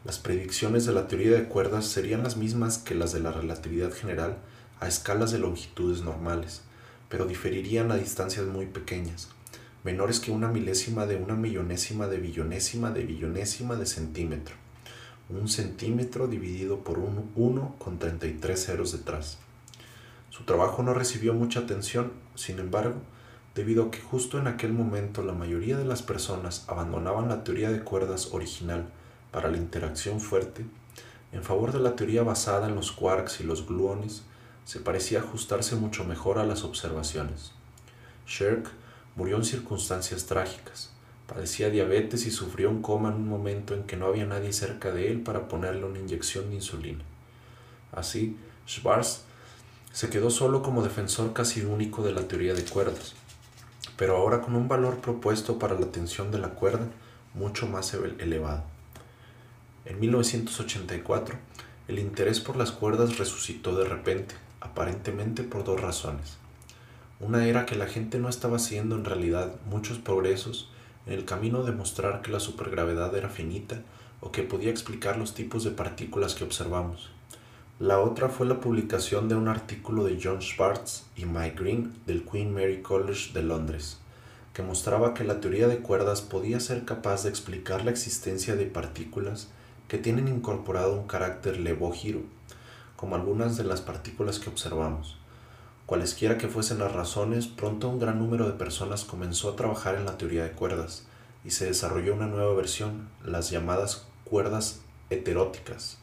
Las 0.04 0.18
predicciones 0.18 0.86
de 0.86 0.92
la 0.92 1.08
teoría 1.08 1.32
de 1.32 1.44
cuerdas 1.44 1.86
serían 1.86 2.22
las 2.22 2.36
mismas 2.36 2.78
que 2.78 2.94
las 2.94 3.12
de 3.12 3.20
la 3.20 3.32
relatividad 3.32 3.92
general 3.92 4.38
a 4.80 4.88
escalas 4.88 5.30
de 5.30 5.38
longitudes 5.38 6.02
normales, 6.02 6.62
pero 7.08 7.26
diferirían 7.26 7.92
a 7.92 7.96
distancias 7.96 8.46
muy 8.46 8.66
pequeñas, 8.66 9.28
menores 9.82 10.20
que 10.20 10.30
una 10.30 10.48
milésima 10.48 11.06
de 11.06 11.16
una 11.16 11.34
millonésima 11.34 12.06
de 12.06 12.18
billonésima 12.18 12.90
de 12.90 13.04
billonésima 13.04 13.76
de 13.76 13.86
centímetro. 13.86 14.54
Un 15.30 15.48
centímetro 15.48 16.26
dividido 16.26 16.80
por 16.84 16.98
un 16.98 17.30
1 17.34 17.76
con 17.78 17.98
33 17.98 18.64
ceros 18.66 18.92
detrás. 18.92 19.38
Su 20.30 20.44
trabajo 20.44 20.82
no 20.82 20.92
recibió 20.92 21.32
mucha 21.34 21.60
atención, 21.60 22.12
sin 22.34 22.58
embargo, 22.58 22.96
debido 23.54 23.84
a 23.84 23.90
que 23.90 24.00
justo 24.00 24.38
en 24.38 24.46
aquel 24.46 24.72
momento 24.72 25.22
la 25.22 25.32
mayoría 25.32 25.76
de 25.76 25.84
las 25.84 26.02
personas 26.02 26.64
abandonaban 26.68 27.28
la 27.28 27.42
teoría 27.42 27.70
de 27.70 27.80
cuerdas 27.80 28.32
original 28.32 28.90
para 29.30 29.50
la 29.50 29.56
interacción 29.56 30.20
fuerte, 30.20 30.64
en 31.32 31.42
favor 31.42 31.72
de 31.72 31.80
la 31.80 31.96
teoría 31.96 32.22
basada 32.22 32.68
en 32.68 32.74
los 32.74 32.92
quarks 32.92 33.40
y 33.40 33.44
los 33.44 33.66
gluones, 33.66 34.22
se 34.64 34.80
parecía 34.80 35.20
ajustarse 35.20 35.76
mucho 35.76 36.04
mejor 36.04 36.38
a 36.38 36.44
las 36.44 36.64
observaciones. 36.64 37.52
Shirk 38.26 38.70
murió 39.16 39.36
en 39.36 39.44
circunstancias 39.44 40.26
trágicas. 40.26 40.90
Padecía 41.26 41.70
diabetes 41.70 42.26
y 42.26 42.30
sufrió 42.30 42.70
un 42.70 42.82
coma 42.82 43.10
en 43.10 43.16
un 43.16 43.28
momento 43.28 43.74
en 43.74 43.84
que 43.84 43.96
no 43.96 44.06
había 44.06 44.26
nadie 44.26 44.52
cerca 44.52 44.90
de 44.90 45.10
él 45.10 45.20
para 45.20 45.48
ponerle 45.48 45.84
una 45.84 45.98
inyección 45.98 46.50
de 46.50 46.56
insulina. 46.56 47.04
Así, 47.92 48.36
Schwarz 48.66 49.22
se 49.92 50.10
quedó 50.10 50.30
solo 50.30 50.62
como 50.62 50.82
defensor 50.82 51.32
casi 51.32 51.62
único 51.62 52.02
de 52.02 52.12
la 52.12 52.26
teoría 52.28 52.54
de 52.54 52.64
cuerdas, 52.64 53.14
pero 53.96 54.16
ahora 54.16 54.40
con 54.40 54.54
un 54.56 54.68
valor 54.68 54.98
propuesto 54.98 55.58
para 55.58 55.78
la 55.78 55.86
tensión 55.86 56.30
de 56.30 56.38
la 56.38 56.50
cuerda 56.50 56.86
mucho 57.34 57.66
más 57.66 57.94
elevado. 57.94 58.64
En 59.84 59.98
1984, 59.98 61.36
el 61.88 61.98
interés 61.98 62.40
por 62.40 62.56
las 62.56 62.70
cuerdas 62.70 63.18
resucitó 63.18 63.76
de 63.76 63.84
repente 63.84 64.34
aparentemente 64.60 65.42
por 65.42 65.64
dos 65.64 65.80
razones. 65.80 66.39
Una 67.20 67.46
era 67.46 67.66
que 67.66 67.76
la 67.76 67.86
gente 67.86 68.18
no 68.18 68.30
estaba 68.30 68.56
haciendo 68.56 68.96
en 68.96 69.04
realidad 69.04 69.56
muchos 69.66 69.98
progresos 69.98 70.70
en 71.06 71.12
el 71.12 71.26
camino 71.26 71.62
de 71.64 71.72
mostrar 71.72 72.22
que 72.22 72.30
la 72.30 72.40
supergravedad 72.40 73.14
era 73.14 73.28
finita 73.28 73.82
o 74.22 74.32
que 74.32 74.42
podía 74.42 74.70
explicar 74.70 75.18
los 75.18 75.34
tipos 75.34 75.62
de 75.62 75.70
partículas 75.70 76.34
que 76.34 76.44
observamos. 76.44 77.10
La 77.78 78.00
otra 78.00 78.30
fue 78.30 78.46
la 78.46 78.60
publicación 78.60 79.28
de 79.28 79.34
un 79.34 79.48
artículo 79.48 80.04
de 80.04 80.18
John 80.22 80.40
Schwartz 80.40 81.04
y 81.14 81.26
Mike 81.26 81.62
Green 81.62 81.92
del 82.06 82.24
Queen 82.24 82.54
Mary 82.54 82.80
College 82.80 83.34
de 83.34 83.42
Londres, 83.42 83.98
que 84.54 84.62
mostraba 84.62 85.12
que 85.12 85.24
la 85.24 85.40
teoría 85.40 85.68
de 85.68 85.80
cuerdas 85.80 86.22
podía 86.22 86.58
ser 86.58 86.86
capaz 86.86 87.24
de 87.24 87.28
explicar 87.28 87.84
la 87.84 87.90
existencia 87.90 88.56
de 88.56 88.64
partículas 88.64 89.48
que 89.88 89.98
tienen 89.98 90.26
incorporado 90.26 90.94
un 90.94 91.06
carácter 91.06 91.60
levógiro 91.60 92.22
como 92.96 93.14
algunas 93.14 93.58
de 93.58 93.64
las 93.64 93.82
partículas 93.82 94.38
que 94.38 94.48
observamos. 94.48 95.19
Cualesquiera 95.90 96.38
que 96.38 96.46
fuesen 96.46 96.78
las 96.78 96.92
razones, 96.92 97.48
pronto 97.48 97.88
un 97.88 97.98
gran 97.98 98.20
número 98.20 98.46
de 98.46 98.52
personas 98.52 99.02
comenzó 99.02 99.50
a 99.50 99.56
trabajar 99.56 99.96
en 99.96 100.04
la 100.04 100.16
teoría 100.16 100.44
de 100.44 100.52
cuerdas 100.52 101.02
y 101.44 101.50
se 101.50 101.66
desarrolló 101.66 102.14
una 102.14 102.28
nueva 102.28 102.54
versión, 102.54 103.08
las 103.24 103.50
llamadas 103.50 104.06
cuerdas 104.22 104.82
heteróticas, 105.10 105.98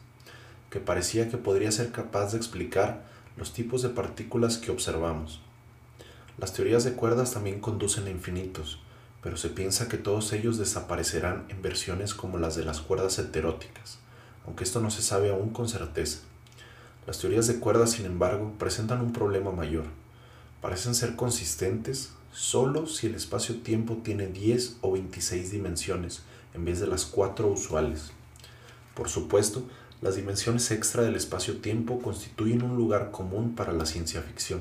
que 0.68 0.78
parecía 0.78 1.30
que 1.30 1.38
podría 1.38 1.72
ser 1.72 1.90
capaz 1.90 2.32
de 2.32 2.36
explicar 2.36 3.06
los 3.38 3.54
tipos 3.54 3.80
de 3.80 3.88
partículas 3.88 4.58
que 4.58 4.70
observamos. 4.70 5.40
Las 6.36 6.52
teorías 6.52 6.84
de 6.84 6.92
cuerdas 6.92 7.32
también 7.32 7.58
conducen 7.58 8.08
a 8.08 8.10
infinitos, 8.10 8.80
pero 9.22 9.38
se 9.38 9.48
piensa 9.48 9.88
que 9.88 9.96
todos 9.96 10.34
ellos 10.34 10.58
desaparecerán 10.58 11.46
en 11.48 11.62
versiones 11.62 12.12
como 12.12 12.36
las 12.36 12.56
de 12.56 12.64
las 12.66 12.82
cuerdas 12.82 13.18
heteróticas, 13.18 14.00
aunque 14.44 14.64
esto 14.64 14.82
no 14.82 14.90
se 14.90 15.00
sabe 15.00 15.30
aún 15.30 15.48
con 15.48 15.66
certeza. 15.66 16.27
Las 17.08 17.20
teorías 17.20 17.46
de 17.46 17.58
cuerdas, 17.58 17.92
sin 17.92 18.04
embargo, 18.04 18.52
presentan 18.58 19.00
un 19.00 19.14
problema 19.14 19.50
mayor. 19.50 19.84
Parecen 20.60 20.94
ser 20.94 21.16
consistentes 21.16 22.10
solo 22.34 22.86
si 22.86 23.06
el 23.06 23.14
espacio-tiempo 23.14 24.02
tiene 24.04 24.26
10 24.26 24.76
o 24.82 24.92
26 24.92 25.50
dimensiones 25.50 26.20
en 26.52 26.66
vez 26.66 26.80
de 26.80 26.86
las 26.86 27.06
4 27.06 27.48
usuales. 27.48 28.10
Por 28.94 29.08
supuesto, 29.08 29.62
las 30.02 30.16
dimensiones 30.16 30.70
extra 30.70 31.02
del 31.02 31.16
espacio-tiempo 31.16 31.98
constituyen 31.98 32.62
un 32.62 32.76
lugar 32.76 33.10
común 33.10 33.54
para 33.54 33.72
la 33.72 33.86
ciencia 33.86 34.20
ficción. 34.20 34.60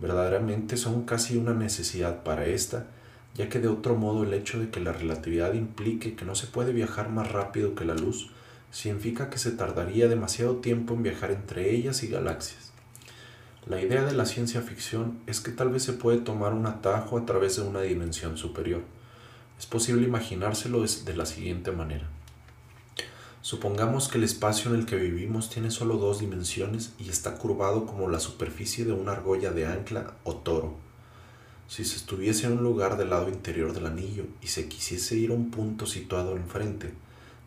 Verdaderamente 0.00 0.78
son 0.78 1.04
casi 1.04 1.36
una 1.36 1.52
necesidad 1.52 2.22
para 2.22 2.46
esta, 2.46 2.86
ya 3.34 3.50
que 3.50 3.58
de 3.58 3.68
otro 3.68 3.94
modo 3.94 4.24
el 4.24 4.32
hecho 4.32 4.58
de 4.58 4.70
que 4.70 4.80
la 4.80 4.94
relatividad 4.94 5.52
implique 5.52 6.16
que 6.16 6.24
no 6.24 6.34
se 6.34 6.46
puede 6.46 6.72
viajar 6.72 7.10
más 7.10 7.30
rápido 7.30 7.74
que 7.74 7.84
la 7.84 7.94
luz 7.94 8.30
significa 8.70 9.30
que 9.30 9.38
se 9.38 9.50
tardaría 9.50 10.08
demasiado 10.08 10.56
tiempo 10.56 10.94
en 10.94 11.02
viajar 11.02 11.30
entre 11.30 11.74
ellas 11.74 12.02
y 12.02 12.08
galaxias. 12.08 12.72
La 13.66 13.82
idea 13.82 14.02
de 14.04 14.12
la 14.12 14.24
ciencia 14.24 14.62
ficción 14.62 15.18
es 15.26 15.40
que 15.40 15.50
tal 15.50 15.70
vez 15.70 15.82
se 15.82 15.92
puede 15.92 16.18
tomar 16.18 16.54
un 16.54 16.66
atajo 16.66 17.18
a 17.18 17.26
través 17.26 17.56
de 17.56 17.62
una 17.62 17.82
dimensión 17.82 18.38
superior. 18.38 18.82
Es 19.58 19.66
posible 19.66 20.06
imaginárselo 20.06 20.82
de 20.82 21.16
la 21.16 21.26
siguiente 21.26 21.72
manera. 21.72 22.08
Supongamos 23.42 24.08
que 24.08 24.18
el 24.18 24.24
espacio 24.24 24.70
en 24.70 24.80
el 24.80 24.86
que 24.86 24.96
vivimos 24.96 25.50
tiene 25.50 25.70
solo 25.70 25.96
dos 25.96 26.20
dimensiones 26.20 26.92
y 26.98 27.08
está 27.08 27.34
curvado 27.36 27.86
como 27.86 28.08
la 28.08 28.20
superficie 28.20 28.84
de 28.84 28.92
una 28.92 29.12
argolla 29.12 29.52
de 29.52 29.66
ancla 29.66 30.14
o 30.24 30.36
toro. 30.36 30.76
Si 31.68 31.84
se 31.84 31.96
estuviese 31.96 32.46
en 32.46 32.54
un 32.54 32.62
lugar 32.62 32.96
del 32.96 33.10
lado 33.10 33.28
interior 33.28 33.72
del 33.72 33.86
anillo 33.86 34.24
y 34.42 34.46
se 34.46 34.68
quisiese 34.68 35.16
ir 35.16 35.30
a 35.30 35.34
un 35.34 35.50
punto 35.50 35.86
situado 35.86 36.36
enfrente, 36.36 36.94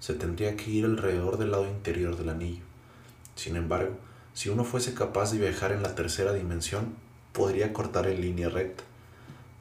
se 0.02 0.16
tendría 0.16 0.58
que 0.58 0.72
ir 0.72 0.84
alrededor 0.84 1.38
del 1.38 1.52
lado 1.52 1.68
interior 1.70 2.18
del 2.18 2.30
anillo. 2.30 2.64
Sin 3.36 3.56
embargo, 3.56 3.96
si 4.34 4.50
uno 4.50 4.64
fuese 4.64 4.96
capaz 4.96 5.32
de 5.32 5.38
viajar 5.38 5.72
en 5.72 5.84
la 5.84 5.94
tercera 5.94 6.34
dimensión, 6.34 6.96
podría 7.34 7.72
cortar 7.72 8.08
en 8.08 8.20
línea 8.20 8.50
recta. 8.50 8.84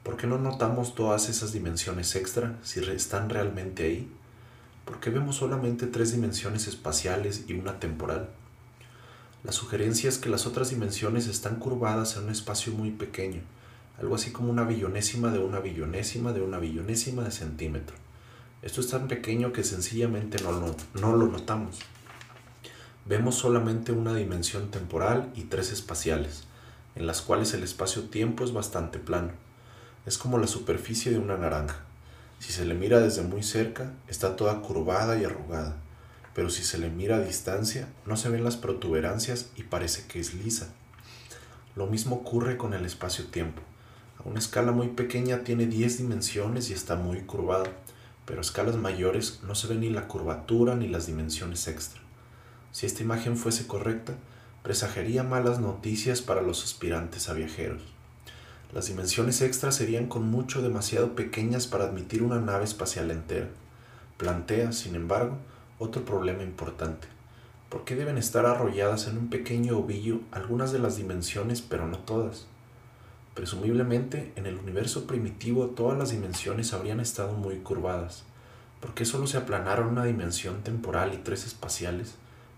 ¿Por 0.01 0.17
qué 0.17 0.25
no 0.25 0.39
notamos 0.39 0.95
todas 0.95 1.29
esas 1.29 1.53
dimensiones 1.53 2.15
extra 2.15 2.57
si 2.63 2.79
están 2.79 3.29
realmente 3.29 3.83
ahí? 3.83 4.11
¿Por 4.83 4.99
qué 4.99 5.11
vemos 5.11 5.35
solamente 5.35 5.85
tres 5.85 6.11
dimensiones 6.11 6.67
espaciales 6.67 7.45
y 7.47 7.53
una 7.53 7.79
temporal? 7.79 8.31
La 9.43 9.51
sugerencia 9.51 10.09
es 10.09 10.17
que 10.17 10.29
las 10.29 10.47
otras 10.47 10.71
dimensiones 10.71 11.27
están 11.27 11.57
curvadas 11.57 12.17
en 12.17 12.23
un 12.23 12.31
espacio 12.31 12.73
muy 12.73 12.89
pequeño, 12.89 13.41
algo 13.99 14.15
así 14.15 14.31
como 14.31 14.49
una 14.49 14.63
billonésima 14.63 15.31
de 15.31 15.37
una 15.37 15.59
billonésima 15.59 16.33
de 16.33 16.41
una 16.41 16.57
billonésima 16.57 17.23
de 17.23 17.31
centímetro. 17.31 17.95
Esto 18.61 18.81
es 18.81 18.89
tan 18.89 19.07
pequeño 19.07 19.53
que 19.53 19.63
sencillamente 19.63 20.41
no 20.43 20.51
lo, 20.51 20.75
no 20.93 21.15
lo 21.15 21.25
notamos. 21.25 21.79
Vemos 23.05 23.33
solamente 23.33 23.91
una 23.91 24.13
dimensión 24.13 24.69
temporal 24.69 25.31
y 25.35 25.45
tres 25.45 25.71
espaciales, 25.71 26.43
en 26.93 27.07
las 27.07 27.23
cuales 27.23 27.55
el 27.55 27.63
espacio-tiempo 27.63 28.43
es 28.43 28.53
bastante 28.53 28.99
plano. 28.99 29.31
Es 30.05 30.19
como 30.19 30.37
la 30.37 30.45
superficie 30.45 31.11
de 31.11 31.17
una 31.17 31.37
naranja. 31.37 31.79
Si 32.37 32.51
se 32.53 32.65
le 32.65 32.75
mira 32.75 32.99
desde 32.99 33.23
muy 33.23 33.41
cerca, 33.41 33.93
está 34.07 34.35
toda 34.35 34.61
curvada 34.61 35.19
y 35.19 35.25
arrugada, 35.25 35.77
pero 36.35 36.51
si 36.51 36.63
se 36.63 36.77
le 36.77 36.91
mira 36.91 37.15
a 37.15 37.21
distancia, 37.21 37.87
no 38.05 38.15
se 38.15 38.29
ven 38.29 38.43
las 38.43 38.57
protuberancias 38.57 39.47
y 39.55 39.63
parece 39.63 40.05
que 40.07 40.19
es 40.19 40.35
lisa. 40.35 40.69
Lo 41.75 41.87
mismo 41.87 42.17
ocurre 42.17 42.57
con 42.57 42.75
el 42.75 42.85
espacio-tiempo. 42.85 43.63
A 44.19 44.29
una 44.29 44.39
escala 44.39 44.71
muy 44.71 44.89
pequeña 44.89 45.43
tiene 45.43 45.65
10 45.65 45.97
dimensiones 45.97 46.69
y 46.69 46.73
está 46.73 46.95
muy 46.95 47.21
curvado, 47.21 47.65
pero 48.25 48.39
a 48.39 48.41
escalas 48.41 48.75
mayores 48.75 49.39
no 49.45 49.55
se 49.55 49.67
ve 49.67 49.75
ni 49.75 49.89
la 49.89 50.07
curvatura 50.07 50.75
ni 50.75 50.87
las 50.87 51.07
dimensiones 51.07 51.67
extra. 51.67 52.01
Si 52.71 52.85
esta 52.85 53.03
imagen 53.03 53.37
fuese 53.37 53.67
correcta, 53.67 54.13
presagería 54.63 55.23
malas 55.23 55.59
noticias 55.59 56.21
para 56.21 56.41
los 56.41 56.63
aspirantes 56.63 57.29
a 57.29 57.33
viajeros. 57.33 57.81
Las 58.73 58.87
dimensiones 58.87 59.41
extras 59.41 59.75
serían 59.75 60.07
con 60.07 60.29
mucho 60.29 60.61
demasiado 60.61 61.15
pequeñas 61.15 61.67
para 61.67 61.85
admitir 61.85 62.23
una 62.23 62.39
nave 62.39 62.63
espacial 62.63 63.11
entera. 63.11 63.49
Plantea, 64.17 64.71
sin 64.71 64.95
embargo, 64.95 65.37
otro 65.77 66.05
problema 66.05 66.43
importante. 66.43 67.07
¿Por 67.69 67.83
qué 67.83 67.95
deben 67.95 68.17
estar 68.17 68.45
arrolladas 68.45 69.07
en 69.07 69.17
un 69.17 69.29
pequeño 69.29 69.77
ovillo 69.77 70.19
algunas 70.31 70.71
de 70.71 70.79
las 70.79 70.95
dimensiones 70.95 71.61
pero 71.61 71.87
no 71.87 71.99
todas? 71.99 72.47
Presumiblemente, 73.33 74.33
en 74.35 74.45
el 74.45 74.57
universo 74.57 75.07
primitivo 75.07 75.67
todas 75.67 75.97
las 75.97 76.11
dimensiones 76.11 76.73
habrían 76.73 76.99
estado 76.99 77.33
muy 77.33 77.57
curvadas. 77.59 78.23
¿Por 78.81 78.93
qué 78.93 79.05
solo 79.05 79.25
se 79.25 79.37
aplanaron 79.37 79.87
una 79.87 80.03
dimensión 80.03 80.63
temporal 80.63 81.13
y 81.13 81.17
tres 81.17 81.45
espaciales, 81.45 82.15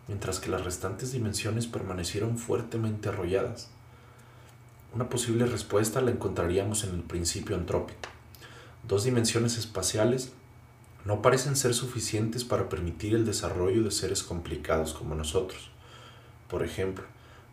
mientras 0.07 0.39
que 0.39 0.49
las 0.49 0.63
restantes 0.63 1.11
dimensiones 1.11 1.67
permanecieron 1.67 2.37
fuertemente 2.37 3.09
arrolladas? 3.09 3.69
Una 4.95 5.09
posible 5.09 5.45
respuesta 5.45 6.01
la 6.01 6.11
encontraríamos 6.11 6.83
en 6.83 6.95
el 6.95 7.01
principio 7.01 7.55
antrópico. 7.55 8.09
Dos 8.87 9.03
dimensiones 9.03 9.57
espaciales 9.57 10.33
no 11.05 11.21
parecen 11.21 11.55
ser 11.55 11.73
suficientes 11.73 12.43
para 12.45 12.69
permitir 12.69 13.13
el 13.13 13.25
desarrollo 13.25 13.83
de 13.83 13.91
seres 13.91 14.23
complicados 14.23 14.93
como 14.93 15.15
nosotros. 15.15 15.69
Por 16.47 16.63
ejemplo, 16.63 17.03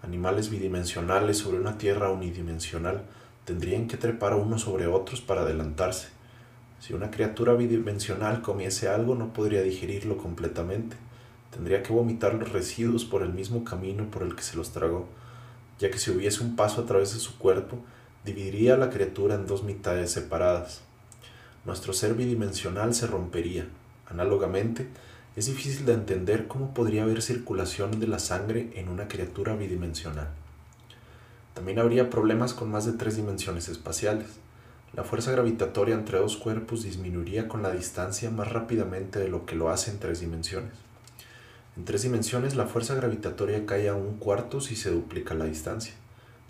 animales 0.02 0.50
bidimensionales 0.50 1.38
sobre 1.38 1.60
una 1.60 1.78
Tierra 1.78 2.10
unidimensional 2.10 3.02
tendrían 3.44 3.88
que 3.88 3.96
trepar 3.96 4.34
unos 4.34 4.62
sobre 4.62 4.86
otros 4.86 5.20
para 5.20 5.42
adelantarse. 5.42 6.08
Si 6.80 6.94
una 6.94 7.10
criatura 7.10 7.54
bidimensional 7.54 8.42
comiese 8.42 8.88
algo 8.88 9.14
no 9.14 9.32
podría 9.32 9.62
digerirlo 9.62 10.16
completamente. 10.16 10.96
Tendría 11.50 11.82
que 11.82 11.92
vomitar 11.92 12.34
los 12.34 12.52
residuos 12.52 13.04
por 13.04 13.22
el 13.22 13.32
mismo 13.32 13.64
camino 13.64 14.10
por 14.10 14.22
el 14.22 14.34
que 14.34 14.42
se 14.42 14.56
los 14.56 14.70
tragó, 14.70 15.08
ya 15.78 15.90
que 15.90 15.98
si 15.98 16.10
hubiese 16.10 16.42
un 16.42 16.56
paso 16.56 16.80
a 16.80 16.86
través 16.86 17.12
de 17.12 17.18
su 17.18 17.36
cuerpo, 17.38 17.78
dividiría 18.24 18.74
a 18.74 18.78
la 18.78 18.90
criatura 18.90 19.34
en 19.34 19.46
dos 19.46 19.62
mitades 19.62 20.12
separadas. 20.12 20.82
Nuestro 21.64 21.92
ser 21.92 22.14
bidimensional 22.14 22.94
se 22.94 23.06
rompería. 23.06 23.66
Análogamente, 24.08 24.88
es 25.36 25.46
difícil 25.46 25.86
de 25.86 25.92
entender 25.92 26.48
cómo 26.48 26.74
podría 26.74 27.04
haber 27.04 27.22
circulación 27.22 28.00
de 28.00 28.08
la 28.08 28.18
sangre 28.18 28.72
en 28.74 28.88
una 28.88 29.06
criatura 29.06 29.54
bidimensional. 29.54 30.28
También 31.54 31.78
habría 31.78 32.10
problemas 32.10 32.52
con 32.52 32.70
más 32.70 32.84
de 32.84 32.94
tres 32.94 33.16
dimensiones 33.16 33.68
espaciales. 33.68 34.26
La 34.92 35.04
fuerza 35.04 35.30
gravitatoria 35.30 35.94
entre 35.94 36.18
dos 36.18 36.36
cuerpos 36.36 36.82
disminuiría 36.82 37.46
con 37.46 37.62
la 37.62 37.70
distancia 37.70 38.30
más 38.30 38.52
rápidamente 38.52 39.20
de 39.20 39.28
lo 39.28 39.46
que 39.46 39.54
lo 39.54 39.70
hace 39.70 39.92
en 39.92 40.00
tres 40.00 40.18
dimensiones. 40.18 40.72
En 41.76 41.84
tres 41.84 42.02
dimensiones 42.02 42.56
la 42.56 42.66
fuerza 42.66 42.96
gravitatoria 42.96 43.66
cae 43.66 43.88
a 43.88 43.94
un 43.94 44.16
cuarto 44.16 44.60
si 44.60 44.74
se 44.74 44.90
duplica 44.90 45.34
la 45.34 45.44
distancia. 45.44 45.94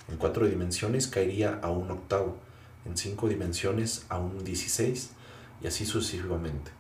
En 0.09 0.17
cuatro 0.17 0.47
dimensiones 0.47 1.07
caería 1.07 1.59
a 1.63 1.71
un 1.71 1.91
octavo. 1.91 2.39
En 2.87 2.97
cinco 2.97 3.29
dimensiones 3.29 4.07
a 4.09 4.19
un 4.19 4.43
dieciséis 4.43 5.11
y 5.63 5.67
así 5.67 5.85
sucesivamente. 5.85 6.80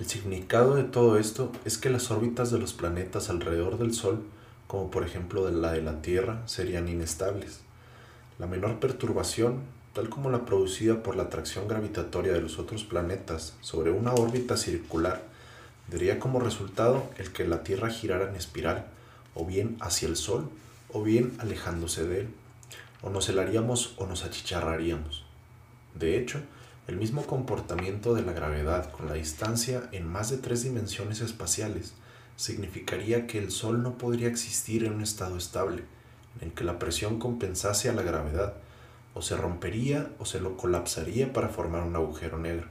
El 0.00 0.06
significado 0.06 0.74
de 0.74 0.82
todo 0.82 1.18
esto 1.18 1.52
es 1.64 1.78
que 1.78 1.90
las 1.90 2.10
órbitas 2.10 2.50
de 2.50 2.58
los 2.58 2.72
planetas 2.72 3.30
alrededor 3.30 3.78
del 3.78 3.94
Sol 3.94 4.24
como 4.70 4.88
por 4.88 5.02
ejemplo 5.02 5.50
la 5.50 5.72
de 5.72 5.82
la 5.82 6.00
Tierra, 6.00 6.46
serían 6.46 6.88
inestables. 6.88 7.58
La 8.38 8.46
menor 8.46 8.78
perturbación, 8.78 9.62
tal 9.94 10.08
como 10.08 10.30
la 10.30 10.46
producida 10.46 11.02
por 11.02 11.16
la 11.16 11.24
atracción 11.24 11.66
gravitatoria 11.66 12.32
de 12.32 12.40
los 12.40 12.60
otros 12.60 12.84
planetas 12.84 13.54
sobre 13.62 13.90
una 13.90 14.14
órbita 14.14 14.56
circular, 14.56 15.22
daría 15.88 16.20
como 16.20 16.38
resultado 16.38 17.02
el 17.18 17.32
que 17.32 17.48
la 17.48 17.64
Tierra 17.64 17.90
girara 17.90 18.28
en 18.28 18.36
espiral, 18.36 18.86
o 19.34 19.44
bien 19.44 19.76
hacia 19.80 20.06
el 20.06 20.14
Sol, 20.14 20.48
o 20.92 21.02
bien 21.02 21.32
alejándose 21.40 22.06
de 22.06 22.20
él, 22.20 22.28
o 23.02 23.10
nos 23.10 23.28
helaríamos 23.28 23.94
o 23.96 24.06
nos 24.06 24.22
achicharraríamos. 24.22 25.24
De 25.96 26.16
hecho, 26.16 26.38
el 26.90 26.96
mismo 26.96 27.24
comportamiento 27.24 28.14
de 28.14 28.22
la 28.22 28.32
gravedad 28.32 28.90
con 28.90 29.06
la 29.06 29.14
distancia 29.14 29.88
en 29.92 30.08
más 30.08 30.28
de 30.28 30.38
tres 30.38 30.64
dimensiones 30.64 31.20
espaciales 31.20 31.94
significaría 32.34 33.28
que 33.28 33.38
el 33.38 33.52
Sol 33.52 33.84
no 33.84 33.96
podría 33.96 34.26
existir 34.26 34.82
en 34.82 34.94
un 34.94 35.02
estado 35.02 35.36
estable, 35.36 35.84
en 36.40 36.48
el 36.48 36.52
que 36.52 36.64
la 36.64 36.80
presión 36.80 37.20
compensase 37.20 37.88
a 37.88 37.92
la 37.92 38.02
gravedad, 38.02 38.54
o 39.14 39.22
se 39.22 39.36
rompería 39.36 40.10
o 40.18 40.24
se 40.24 40.40
lo 40.40 40.56
colapsaría 40.56 41.32
para 41.32 41.48
formar 41.48 41.84
un 41.84 41.94
agujero 41.94 42.40
negro. 42.40 42.66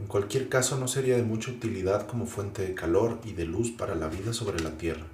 En 0.00 0.06
cualquier 0.06 0.48
caso 0.48 0.76
no 0.76 0.88
sería 0.88 1.14
de 1.14 1.22
mucha 1.22 1.52
utilidad 1.52 2.08
como 2.08 2.26
fuente 2.26 2.62
de 2.62 2.74
calor 2.74 3.20
y 3.24 3.34
de 3.34 3.44
luz 3.44 3.70
para 3.70 3.94
la 3.94 4.08
vida 4.08 4.32
sobre 4.32 4.58
la 4.58 4.70
Tierra. 4.70 5.06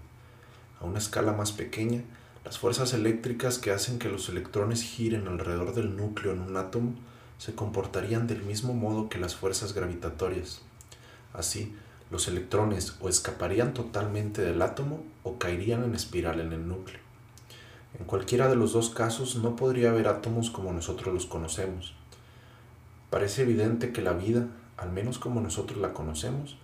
A 0.80 0.86
una 0.86 0.98
escala 0.98 1.32
más 1.32 1.52
pequeña, 1.52 2.02
las 2.46 2.58
fuerzas 2.58 2.94
eléctricas 2.94 3.58
que 3.58 3.72
hacen 3.72 3.98
que 3.98 4.08
los 4.08 4.30
electrones 4.30 4.82
giren 4.82 5.28
alrededor 5.28 5.74
del 5.74 5.96
núcleo 5.98 6.32
en 6.32 6.40
un 6.40 6.56
átomo 6.56 6.94
se 7.38 7.54
comportarían 7.54 8.26
del 8.26 8.42
mismo 8.42 8.74
modo 8.74 9.08
que 9.08 9.18
las 9.18 9.34
fuerzas 9.34 9.72
gravitatorias. 9.72 10.62
Así, 11.32 11.74
los 12.10 12.28
electrones 12.28 12.94
o 13.00 13.08
escaparían 13.08 13.74
totalmente 13.74 14.42
del 14.42 14.62
átomo 14.62 15.02
o 15.22 15.38
caerían 15.38 15.84
en 15.84 15.94
espiral 15.94 16.40
en 16.40 16.52
el 16.52 16.66
núcleo. 16.68 17.00
En 17.98 18.04
cualquiera 18.04 18.48
de 18.48 18.56
los 18.56 18.72
dos 18.72 18.90
casos 18.90 19.36
no 19.36 19.56
podría 19.56 19.90
haber 19.90 20.08
átomos 20.08 20.50
como 20.50 20.72
nosotros 20.72 21.12
los 21.12 21.26
conocemos. 21.26 21.94
Parece 23.10 23.42
evidente 23.42 23.92
que 23.92 24.02
la 24.02 24.12
vida, 24.12 24.46
al 24.76 24.92
menos 24.92 25.18
como 25.18 25.40
nosotros 25.40 25.80
la 25.80 25.94
conocemos, 25.94 26.58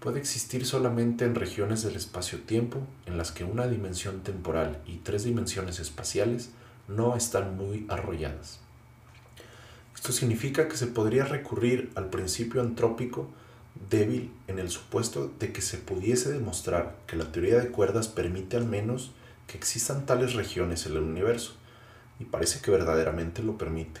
puede 0.00 0.20
existir 0.20 0.64
solamente 0.64 1.24
en 1.24 1.34
regiones 1.34 1.82
del 1.82 1.96
espacio-tiempo 1.96 2.78
en 3.06 3.18
las 3.18 3.32
que 3.32 3.44
una 3.44 3.66
dimensión 3.66 4.20
temporal 4.20 4.80
y 4.86 4.98
tres 4.98 5.24
dimensiones 5.24 5.80
espaciales 5.80 6.50
no 6.86 7.16
están 7.16 7.56
muy 7.56 7.86
arrolladas. 7.88 8.60
Esto 10.06 10.20
significa 10.20 10.68
que 10.68 10.76
se 10.76 10.86
podría 10.86 11.24
recurrir 11.24 11.90
al 11.96 12.10
principio 12.10 12.60
antrópico 12.60 13.28
débil 13.90 14.30
en 14.46 14.60
el 14.60 14.70
supuesto 14.70 15.32
de 15.40 15.52
que 15.52 15.60
se 15.60 15.78
pudiese 15.78 16.30
demostrar 16.30 16.94
que 17.08 17.16
la 17.16 17.32
teoría 17.32 17.58
de 17.58 17.72
cuerdas 17.72 18.06
permite 18.06 18.56
al 18.56 18.66
menos 18.66 19.10
que 19.48 19.58
existan 19.58 20.06
tales 20.06 20.34
regiones 20.34 20.86
en 20.86 20.92
el 20.92 21.02
universo, 21.02 21.54
y 22.20 22.24
parece 22.24 22.60
que 22.60 22.70
verdaderamente 22.70 23.42
lo 23.42 23.58
permite. 23.58 24.00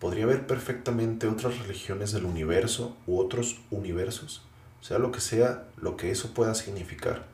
Podría 0.00 0.24
haber 0.24 0.46
perfectamente 0.46 1.26
otras 1.26 1.68
regiones 1.68 2.12
del 2.12 2.24
universo 2.24 2.96
u 3.06 3.18
otros 3.18 3.60
universos, 3.70 4.40
sea 4.80 4.98
lo 4.98 5.12
que 5.12 5.20
sea 5.20 5.64
lo 5.76 5.98
que 5.98 6.10
eso 6.10 6.32
pueda 6.32 6.54
significar, 6.54 7.26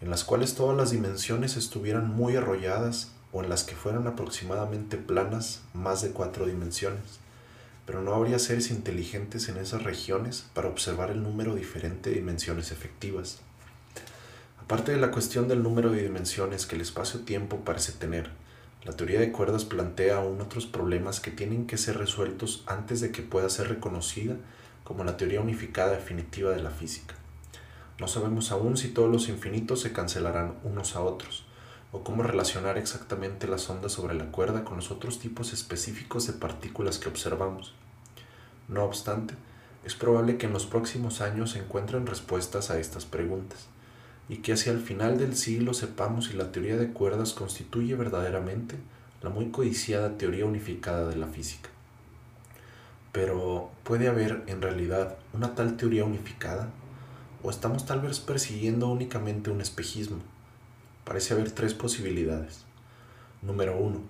en 0.00 0.10
las 0.10 0.24
cuales 0.24 0.56
todas 0.56 0.76
las 0.76 0.90
dimensiones 0.90 1.56
estuvieran 1.56 2.08
muy 2.08 2.34
arrolladas 2.34 3.12
o 3.32 3.42
en 3.42 3.48
las 3.48 3.64
que 3.64 3.74
fueran 3.74 4.06
aproximadamente 4.06 4.96
planas 4.96 5.62
más 5.74 6.02
de 6.02 6.10
cuatro 6.10 6.46
dimensiones 6.46 7.20
pero 7.88 8.02
no 8.02 8.12
habría 8.12 8.38
seres 8.38 8.70
inteligentes 8.70 9.48
en 9.48 9.56
esas 9.56 9.82
regiones 9.82 10.44
para 10.52 10.68
observar 10.68 11.10
el 11.10 11.22
número 11.22 11.54
diferente 11.54 12.10
de 12.10 12.16
dimensiones 12.16 12.70
efectivas. 12.70 13.40
Aparte 14.60 14.92
de 14.92 14.98
la 14.98 15.10
cuestión 15.10 15.48
del 15.48 15.62
número 15.62 15.90
de 15.90 16.02
dimensiones 16.02 16.66
que 16.66 16.74
el 16.74 16.82
espacio-tiempo 16.82 17.64
parece 17.64 17.92
tener, 17.92 18.28
la 18.84 18.92
teoría 18.92 19.18
de 19.20 19.32
cuerdas 19.32 19.64
plantea 19.64 20.18
aún 20.18 20.38
otros 20.42 20.66
problemas 20.66 21.20
que 21.20 21.30
tienen 21.30 21.66
que 21.66 21.78
ser 21.78 21.96
resueltos 21.96 22.62
antes 22.66 23.00
de 23.00 23.10
que 23.10 23.22
pueda 23.22 23.48
ser 23.48 23.68
reconocida 23.68 24.36
como 24.84 25.02
la 25.02 25.16
teoría 25.16 25.40
unificada 25.40 25.92
definitiva 25.92 26.50
de 26.50 26.62
la 26.62 26.70
física. 26.70 27.14
No 27.98 28.06
sabemos 28.06 28.52
aún 28.52 28.76
si 28.76 28.88
todos 28.88 29.10
los 29.10 29.30
infinitos 29.30 29.80
se 29.80 29.94
cancelarán 29.94 30.56
unos 30.62 30.94
a 30.94 31.00
otros, 31.00 31.46
o 31.92 32.04
cómo 32.04 32.22
relacionar 32.22 32.76
exactamente 32.76 33.46
las 33.46 33.68
ondas 33.70 33.92
sobre 33.92 34.14
la 34.14 34.26
cuerda 34.26 34.64
con 34.64 34.76
los 34.76 34.90
otros 34.90 35.18
tipos 35.18 35.52
específicos 35.52 36.26
de 36.26 36.34
partículas 36.34 36.98
que 36.98 37.08
observamos. 37.08 37.74
No 38.68 38.84
obstante, 38.84 39.34
es 39.84 39.94
probable 39.94 40.36
que 40.36 40.46
en 40.46 40.52
los 40.52 40.66
próximos 40.66 41.20
años 41.20 41.52
se 41.52 41.60
encuentren 41.60 42.06
respuestas 42.06 42.70
a 42.70 42.78
estas 42.78 43.06
preguntas 43.06 43.66
y 44.28 44.38
que 44.38 44.52
hacia 44.52 44.72
el 44.72 44.80
final 44.80 45.16
del 45.16 45.36
siglo 45.36 45.72
sepamos 45.72 46.26
si 46.26 46.34
la 46.34 46.52
teoría 46.52 46.76
de 46.76 46.92
cuerdas 46.92 47.32
constituye 47.32 47.94
verdaderamente 47.94 48.76
la 49.22 49.30
muy 49.30 49.50
codiciada 49.50 50.18
teoría 50.18 50.44
unificada 50.44 51.08
de 51.08 51.16
la 51.16 51.26
física. 51.26 51.70
Pero, 53.12 53.70
¿puede 53.84 54.08
haber 54.08 54.44
en 54.46 54.60
realidad 54.60 55.16
una 55.32 55.54
tal 55.54 55.76
teoría 55.76 56.04
unificada? 56.04 56.68
¿O 57.42 57.50
estamos 57.50 57.86
tal 57.86 58.00
vez 58.00 58.20
persiguiendo 58.20 58.88
únicamente 58.88 59.50
un 59.50 59.62
espejismo? 59.62 60.18
Parece 61.08 61.32
haber 61.32 61.50
tres 61.52 61.72
posibilidades. 61.72 62.66
Número 63.40 63.78
uno, 63.78 64.02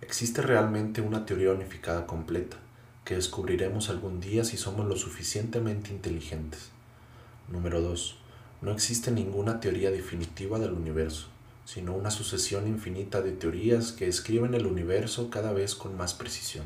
existe 0.00 0.40
realmente 0.40 1.02
una 1.02 1.26
teoría 1.26 1.52
unificada 1.52 2.06
completa, 2.06 2.56
que 3.04 3.16
descubriremos 3.16 3.90
algún 3.90 4.18
día 4.18 4.44
si 4.44 4.56
somos 4.56 4.86
lo 4.86 4.96
suficientemente 4.96 5.90
inteligentes. 5.90 6.70
Número 7.52 7.82
dos, 7.82 8.16
no 8.62 8.72
existe 8.72 9.10
ninguna 9.10 9.60
teoría 9.60 9.90
definitiva 9.90 10.58
del 10.58 10.72
universo, 10.72 11.26
sino 11.66 11.92
una 11.92 12.10
sucesión 12.10 12.66
infinita 12.66 13.20
de 13.20 13.32
teorías 13.32 13.92
que 13.92 14.06
describen 14.06 14.54
el 14.54 14.64
universo 14.64 15.28
cada 15.28 15.52
vez 15.52 15.74
con 15.74 15.98
más 15.98 16.14
precisión. 16.14 16.64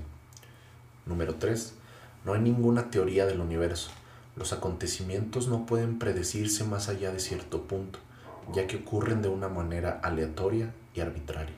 Número 1.07 1.35
3. 1.35 1.75
No 2.25 2.35
hay 2.35 2.41
ninguna 2.41 2.89
teoría 2.93 3.27
del 3.27 3.41
universo. 3.41 3.91
Los 4.37 4.53
acontecimientos 4.53 5.49
no 5.49 5.67
pueden 5.67 5.99
predecirse 5.99 6.63
más 6.63 6.89
allá 6.89 7.11
de 7.11 7.19
cierto 7.19 7.65
punto, 7.65 7.99
ya 8.53 8.67
que 8.67 8.77
ocurren 8.77 9.23
de 9.23 9.29
una 9.29 9.49
manera 9.49 10.01
aleatoria 10.03 10.73
y 10.95 11.01
arbitraria. 11.01 11.55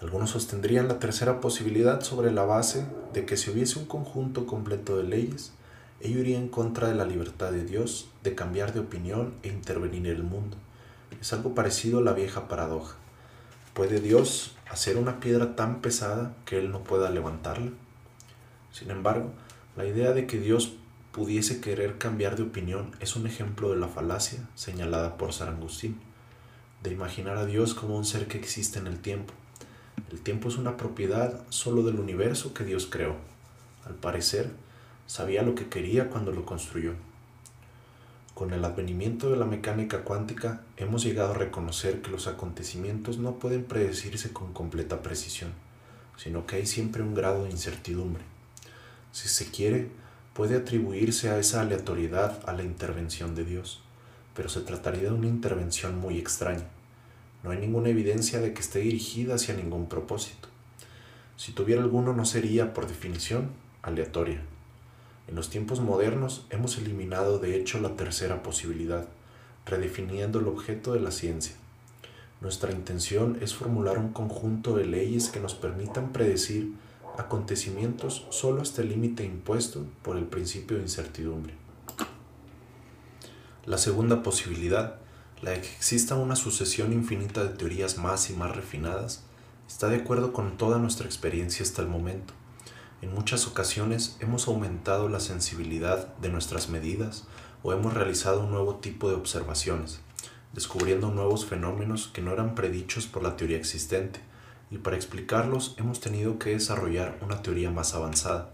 Algunos 0.00 0.30
sostendrían 0.30 0.88
la 0.88 0.98
tercera 0.98 1.40
posibilidad 1.40 2.00
sobre 2.00 2.32
la 2.32 2.44
base 2.44 2.86
de 3.12 3.26
que 3.26 3.36
si 3.36 3.50
hubiese 3.50 3.78
un 3.78 3.84
conjunto 3.84 4.46
completo 4.46 4.96
de 4.96 5.02
leyes, 5.02 5.52
ello 6.00 6.20
iría 6.20 6.38
en 6.38 6.48
contra 6.48 6.88
de 6.88 6.94
la 6.94 7.04
libertad 7.04 7.52
de 7.52 7.64
Dios 7.64 8.08
de 8.22 8.34
cambiar 8.34 8.72
de 8.72 8.80
opinión 8.80 9.34
e 9.42 9.48
intervenir 9.48 10.06
en 10.06 10.16
el 10.16 10.22
mundo. 10.22 10.56
Es 11.20 11.34
algo 11.34 11.54
parecido 11.54 11.98
a 11.98 12.02
la 12.02 12.14
vieja 12.14 12.48
paradoja. 12.48 12.96
¿Puede 13.74 14.00
Dios 14.00 14.56
hacer 14.70 14.96
una 14.96 15.20
piedra 15.20 15.54
tan 15.54 15.82
pesada 15.82 16.34
que 16.46 16.58
Él 16.58 16.70
no 16.70 16.82
pueda 16.82 17.10
levantarla? 17.10 17.72
Sin 18.72 18.90
embargo, 18.90 19.32
la 19.76 19.84
idea 19.84 20.12
de 20.12 20.26
que 20.26 20.38
Dios 20.38 20.72
pudiese 21.12 21.60
querer 21.60 21.98
cambiar 21.98 22.36
de 22.36 22.44
opinión 22.44 22.92
es 23.00 23.16
un 23.16 23.26
ejemplo 23.26 23.70
de 23.70 23.78
la 23.78 23.88
falacia 23.88 24.48
señalada 24.54 25.16
por 25.16 25.32
San 25.32 25.48
Agustín, 25.48 25.98
de 26.82 26.92
imaginar 26.92 27.36
a 27.36 27.46
Dios 27.46 27.74
como 27.74 27.96
un 27.96 28.04
ser 28.04 28.28
que 28.28 28.38
existe 28.38 28.78
en 28.78 28.86
el 28.86 29.00
tiempo. 29.00 29.34
El 30.10 30.20
tiempo 30.20 30.48
es 30.48 30.56
una 30.56 30.76
propiedad 30.76 31.44
solo 31.50 31.82
del 31.82 31.98
universo 31.98 32.54
que 32.54 32.64
Dios 32.64 32.86
creó. 32.86 33.16
Al 33.84 33.94
parecer, 33.94 34.50
sabía 35.06 35.42
lo 35.42 35.54
que 35.54 35.68
quería 35.68 36.08
cuando 36.08 36.32
lo 36.32 36.46
construyó. 36.46 36.94
Con 38.34 38.52
el 38.52 38.64
advenimiento 38.64 39.30
de 39.30 39.36
la 39.36 39.44
mecánica 39.44 40.02
cuántica 40.02 40.62
hemos 40.76 41.02
llegado 41.02 41.32
a 41.32 41.38
reconocer 41.38 42.00
que 42.00 42.10
los 42.10 42.26
acontecimientos 42.28 43.18
no 43.18 43.34
pueden 43.34 43.64
predecirse 43.64 44.32
con 44.32 44.52
completa 44.52 45.02
precisión, 45.02 45.52
sino 46.16 46.46
que 46.46 46.56
hay 46.56 46.66
siempre 46.66 47.02
un 47.02 47.14
grado 47.14 47.44
de 47.44 47.50
incertidumbre. 47.50 48.22
Si 49.12 49.28
se 49.28 49.50
quiere, 49.50 49.90
puede 50.40 50.56
atribuirse 50.56 51.28
a 51.28 51.38
esa 51.38 51.60
aleatoriedad 51.60 52.38
a 52.46 52.54
la 52.54 52.62
intervención 52.62 53.34
de 53.34 53.44
Dios, 53.44 53.82
pero 54.34 54.48
se 54.48 54.62
trataría 54.62 55.02
de 55.02 55.12
una 55.12 55.26
intervención 55.26 55.98
muy 55.98 56.16
extraña. 56.16 56.64
No 57.44 57.50
hay 57.50 57.58
ninguna 57.58 57.90
evidencia 57.90 58.40
de 58.40 58.54
que 58.54 58.62
esté 58.62 58.78
dirigida 58.78 59.34
hacia 59.34 59.54
ningún 59.54 59.86
propósito. 59.86 60.48
Si 61.36 61.52
tuviera 61.52 61.82
alguno 61.82 62.14
no 62.14 62.24
sería, 62.24 62.72
por 62.72 62.88
definición, 62.88 63.50
aleatoria. 63.82 64.40
En 65.28 65.34
los 65.34 65.50
tiempos 65.50 65.80
modernos 65.80 66.46
hemos 66.48 66.78
eliminado 66.78 67.38
de 67.38 67.56
hecho 67.56 67.78
la 67.78 67.94
tercera 67.96 68.42
posibilidad, 68.42 69.08
redefiniendo 69.66 70.40
el 70.40 70.48
objeto 70.48 70.94
de 70.94 71.00
la 71.00 71.10
ciencia. 71.10 71.54
Nuestra 72.40 72.72
intención 72.72 73.36
es 73.42 73.54
formular 73.54 73.98
un 73.98 74.14
conjunto 74.14 74.74
de 74.74 74.86
leyes 74.86 75.28
que 75.28 75.40
nos 75.40 75.52
permitan 75.52 76.14
predecir 76.14 76.72
acontecimientos 77.18 78.26
solo 78.30 78.62
hasta 78.62 78.82
el 78.82 78.90
límite 78.90 79.24
impuesto 79.24 79.84
por 80.02 80.16
el 80.16 80.24
principio 80.24 80.76
de 80.76 80.84
incertidumbre. 80.84 81.54
La 83.66 83.78
segunda 83.78 84.22
posibilidad, 84.22 84.96
la 85.42 85.50
de 85.52 85.60
que 85.60 85.68
exista 85.68 86.14
una 86.14 86.36
sucesión 86.36 86.92
infinita 86.92 87.44
de 87.44 87.50
teorías 87.50 87.98
más 87.98 88.30
y 88.30 88.32
más 88.34 88.54
refinadas, 88.56 89.22
está 89.68 89.88
de 89.88 89.96
acuerdo 89.96 90.32
con 90.32 90.56
toda 90.56 90.78
nuestra 90.78 91.06
experiencia 91.06 91.62
hasta 91.62 91.82
el 91.82 91.88
momento. 91.88 92.34
En 93.02 93.14
muchas 93.14 93.46
ocasiones 93.46 94.16
hemos 94.20 94.48
aumentado 94.48 95.08
la 95.08 95.20
sensibilidad 95.20 96.14
de 96.16 96.28
nuestras 96.28 96.68
medidas 96.68 97.24
o 97.62 97.72
hemos 97.72 97.94
realizado 97.94 98.44
un 98.44 98.50
nuevo 98.50 98.76
tipo 98.76 99.08
de 99.08 99.14
observaciones, 99.14 100.00
descubriendo 100.52 101.10
nuevos 101.10 101.46
fenómenos 101.46 102.08
que 102.08 102.22
no 102.22 102.32
eran 102.32 102.54
predichos 102.54 103.06
por 103.06 103.22
la 103.22 103.36
teoría 103.36 103.56
existente, 103.58 104.20
y 104.70 104.78
para 104.78 104.96
explicarlos 104.96 105.74
hemos 105.78 106.00
tenido 106.00 106.38
que 106.38 106.50
desarrollar 106.50 107.18
una 107.22 107.42
teoría 107.42 107.70
más 107.70 107.94
avanzada. 107.94 108.52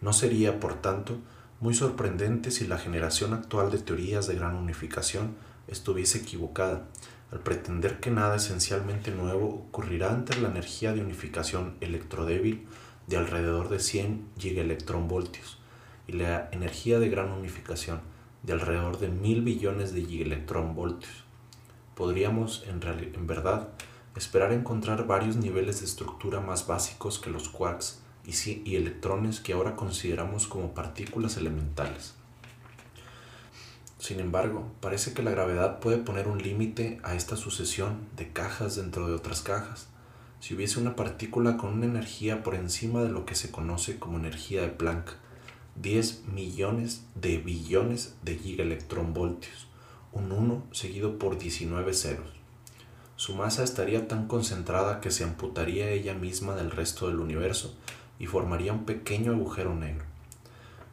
No 0.00 0.12
sería, 0.12 0.60
por 0.60 0.74
tanto, 0.74 1.18
muy 1.60 1.74
sorprendente 1.74 2.50
si 2.50 2.66
la 2.66 2.78
generación 2.78 3.32
actual 3.32 3.70
de 3.70 3.78
teorías 3.78 4.26
de 4.26 4.36
gran 4.36 4.54
unificación 4.54 5.34
estuviese 5.68 6.18
equivocada, 6.18 6.86
al 7.32 7.40
pretender 7.40 7.98
que 7.98 8.10
nada 8.10 8.36
esencialmente 8.36 9.10
nuevo 9.10 9.46
ocurrirá 9.46 10.12
ante 10.12 10.38
la 10.40 10.48
energía 10.48 10.92
de 10.92 11.00
unificación 11.00 11.76
electrodébil 11.80 12.66
de 13.06 13.16
alrededor 13.16 13.68
de 13.68 13.80
100 13.80 14.28
gigaelectronvoltios 14.38 15.58
y 16.06 16.12
la 16.12 16.48
energía 16.52 16.98
de 16.98 17.08
gran 17.08 17.32
unificación 17.32 18.00
de 18.42 18.52
alrededor 18.52 18.98
de 19.00 19.08
mil 19.08 19.42
billones 19.42 19.92
de 19.92 20.04
gigaelectronvoltios. 20.04 21.24
Podríamos, 21.96 22.64
en, 22.68 22.80
en 22.86 23.26
verdad, 23.26 23.70
esperar 24.16 24.52
encontrar 24.52 25.06
varios 25.06 25.36
niveles 25.36 25.80
de 25.80 25.86
estructura 25.86 26.40
más 26.40 26.66
básicos 26.66 27.18
que 27.18 27.30
los 27.30 27.48
quarks 27.48 28.00
y, 28.24 28.74
electrones 28.74 29.40
que 29.40 29.52
ahora 29.52 29.76
consideramos 29.76 30.46
como 30.46 30.74
partículas 30.74 31.36
elementales. 31.36 32.14
Sin 33.98 34.20
embargo, 34.20 34.70
parece 34.80 35.14
que 35.14 35.22
la 35.22 35.30
gravedad 35.30 35.80
puede 35.80 35.98
poner 35.98 36.28
un 36.28 36.42
límite 36.42 37.00
a 37.02 37.14
esta 37.14 37.36
sucesión 37.36 38.08
de 38.16 38.32
cajas 38.32 38.76
dentro 38.76 39.08
de 39.08 39.14
otras 39.14 39.42
cajas 39.42 39.88
si 40.40 40.54
hubiese 40.54 40.78
una 40.78 40.96
partícula 40.96 41.56
con 41.56 41.72
una 41.72 41.86
energía 41.86 42.42
por 42.42 42.54
encima 42.54 43.02
de 43.02 43.08
lo 43.08 43.24
que 43.26 43.34
se 43.34 43.50
conoce 43.50 43.98
como 43.98 44.18
energía 44.18 44.62
de 44.62 44.68
Planck, 44.68 45.12
10 45.76 46.28
millones 46.28 47.04
de 47.14 47.38
billones 47.38 48.14
de 48.22 48.36
gigaelectronvoltios, 48.36 49.66
un 50.12 50.30
1 50.30 50.66
seguido 50.72 51.18
por 51.18 51.38
19 51.38 51.92
ceros. 51.94 52.35
Su 53.16 53.34
masa 53.34 53.64
estaría 53.64 54.08
tan 54.08 54.28
concentrada 54.28 55.00
que 55.00 55.10
se 55.10 55.24
amputaría 55.24 55.90
ella 55.90 56.14
misma 56.14 56.54
del 56.54 56.70
resto 56.70 57.08
del 57.08 57.20
universo 57.20 57.74
y 58.18 58.26
formaría 58.26 58.72
un 58.72 58.84
pequeño 58.84 59.32
agujero 59.32 59.74
negro. 59.74 60.04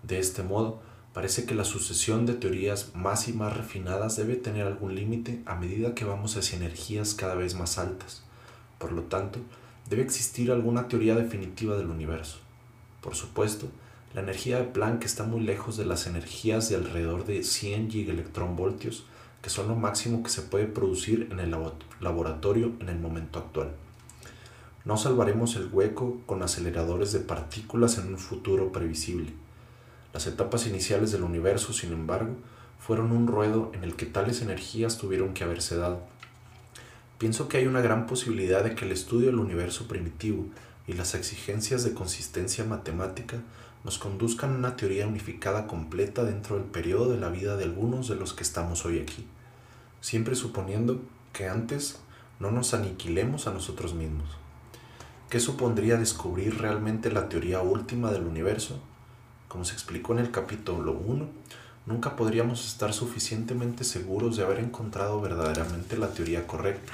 De 0.03 0.19
este 0.19 0.41
modo, 0.43 0.81
parece 1.13 1.45
que 1.45 1.55
la 1.55 1.65
sucesión 1.65 2.25
de 2.25 2.33
teorías 2.33 2.95
más 2.95 3.27
y 3.27 3.33
más 3.33 3.55
refinadas 3.55 4.15
debe 4.15 4.35
tener 4.35 4.65
algún 4.65 4.95
límite 4.95 5.41
a 5.45 5.55
medida 5.55 5.93
que 5.93 6.05
vamos 6.05 6.35
hacia 6.37 6.57
energías 6.57 7.13
cada 7.13 7.35
vez 7.35 7.55
más 7.55 7.77
altas 7.77 8.23
por 8.83 8.91
lo 8.91 9.03
tanto, 9.03 9.39
debe 9.89 10.01
existir 10.01 10.51
alguna 10.51 10.89
teoría 10.89 11.15
definitiva 11.15 11.77
del 11.77 11.87
universo. 11.87 12.39
Por 12.99 13.15
supuesto, 13.15 13.69
la 14.13 14.19
energía 14.19 14.57
de 14.57 14.65
Planck 14.65 15.05
está 15.05 15.23
muy 15.23 15.39
lejos 15.39 15.77
de 15.77 15.85
las 15.85 16.05
energías 16.05 16.67
de 16.67 16.75
alrededor 16.75 17.25
de 17.25 17.45
100 17.45 17.91
gigaelectronvoltios, 17.91 19.05
que 19.43 19.51
son 19.51 19.67
lo 19.67 19.75
máximo 19.75 20.23
que 20.23 20.31
se 20.31 20.41
puede 20.41 20.65
producir 20.65 21.27
en 21.31 21.39
el 21.39 21.55
laboratorio 21.99 22.71
en 22.79 22.89
el 22.89 22.97
momento 22.97 23.37
actual. 23.37 23.75
No 24.85 24.97
salvaremos 24.97 25.55
el 25.55 25.69
hueco 25.71 26.21
con 26.25 26.41
aceleradores 26.41 27.11
de 27.11 27.19
partículas 27.19 27.99
en 27.99 28.07
un 28.07 28.17
futuro 28.17 28.71
previsible. 28.71 29.31
Las 30.13 30.25
etapas 30.25 30.65
iniciales 30.65 31.11
del 31.11 31.21
universo, 31.21 31.73
sin 31.73 31.93
embargo, 31.93 32.35
fueron 32.79 33.11
un 33.11 33.27
ruedo 33.27 33.71
en 33.75 33.83
el 33.83 33.95
que 33.95 34.07
tales 34.07 34.41
energías 34.41 34.97
tuvieron 34.97 35.35
que 35.35 35.43
haberse 35.43 35.77
dado 35.77 36.01
Pienso 37.23 37.47
que 37.47 37.55
hay 37.55 37.67
una 37.67 37.79
gran 37.79 38.05
posibilidad 38.05 38.65
de 38.65 38.75
que 38.75 38.83
el 38.83 38.91
estudio 38.91 39.27
del 39.27 39.39
universo 39.39 39.87
primitivo 39.87 40.45
y 40.87 40.91
las 40.91 41.15
exigencias 41.15 41.85
de 41.85 41.93
consistencia 41.93 42.65
matemática 42.65 43.37
nos 43.83 43.97
conduzcan 43.97 44.53
a 44.53 44.57
una 44.57 44.75
teoría 44.75 45.07
unificada 45.07 45.67
completa 45.67 46.23
dentro 46.23 46.55
del 46.55 46.65
periodo 46.65 47.11
de 47.11 47.19
la 47.19 47.29
vida 47.29 47.57
de 47.57 47.65
algunos 47.65 48.07
de 48.07 48.15
los 48.15 48.33
que 48.33 48.43
estamos 48.43 48.85
hoy 48.85 48.99
aquí, 48.99 49.25
siempre 50.01 50.35
suponiendo 50.35 51.01
que 51.33 51.47
antes 51.47 51.99
no 52.39 52.51
nos 52.51 52.73
aniquilemos 52.73 53.47
a 53.47 53.53
nosotros 53.53 53.93
mismos. 53.93 54.29
¿Qué 55.29 55.39
supondría 55.39 55.97
descubrir 55.97 56.59
realmente 56.59 57.11
la 57.11 57.27
teoría 57.29 57.61
última 57.61 58.11
del 58.11 58.23
universo? 58.23 58.79
Como 59.47 59.65
se 59.65 59.73
explicó 59.73 60.13
en 60.13 60.19
el 60.19 60.31
capítulo 60.31 60.93
1, 60.93 61.27
nunca 61.85 62.15
podríamos 62.15 62.65
estar 62.65 62.93
suficientemente 62.93 63.83
seguros 63.83 64.37
de 64.37 64.43
haber 64.43 64.59
encontrado 64.59 65.19
verdaderamente 65.21 65.97
la 65.97 66.07
teoría 66.07 66.47
correcta 66.47 66.93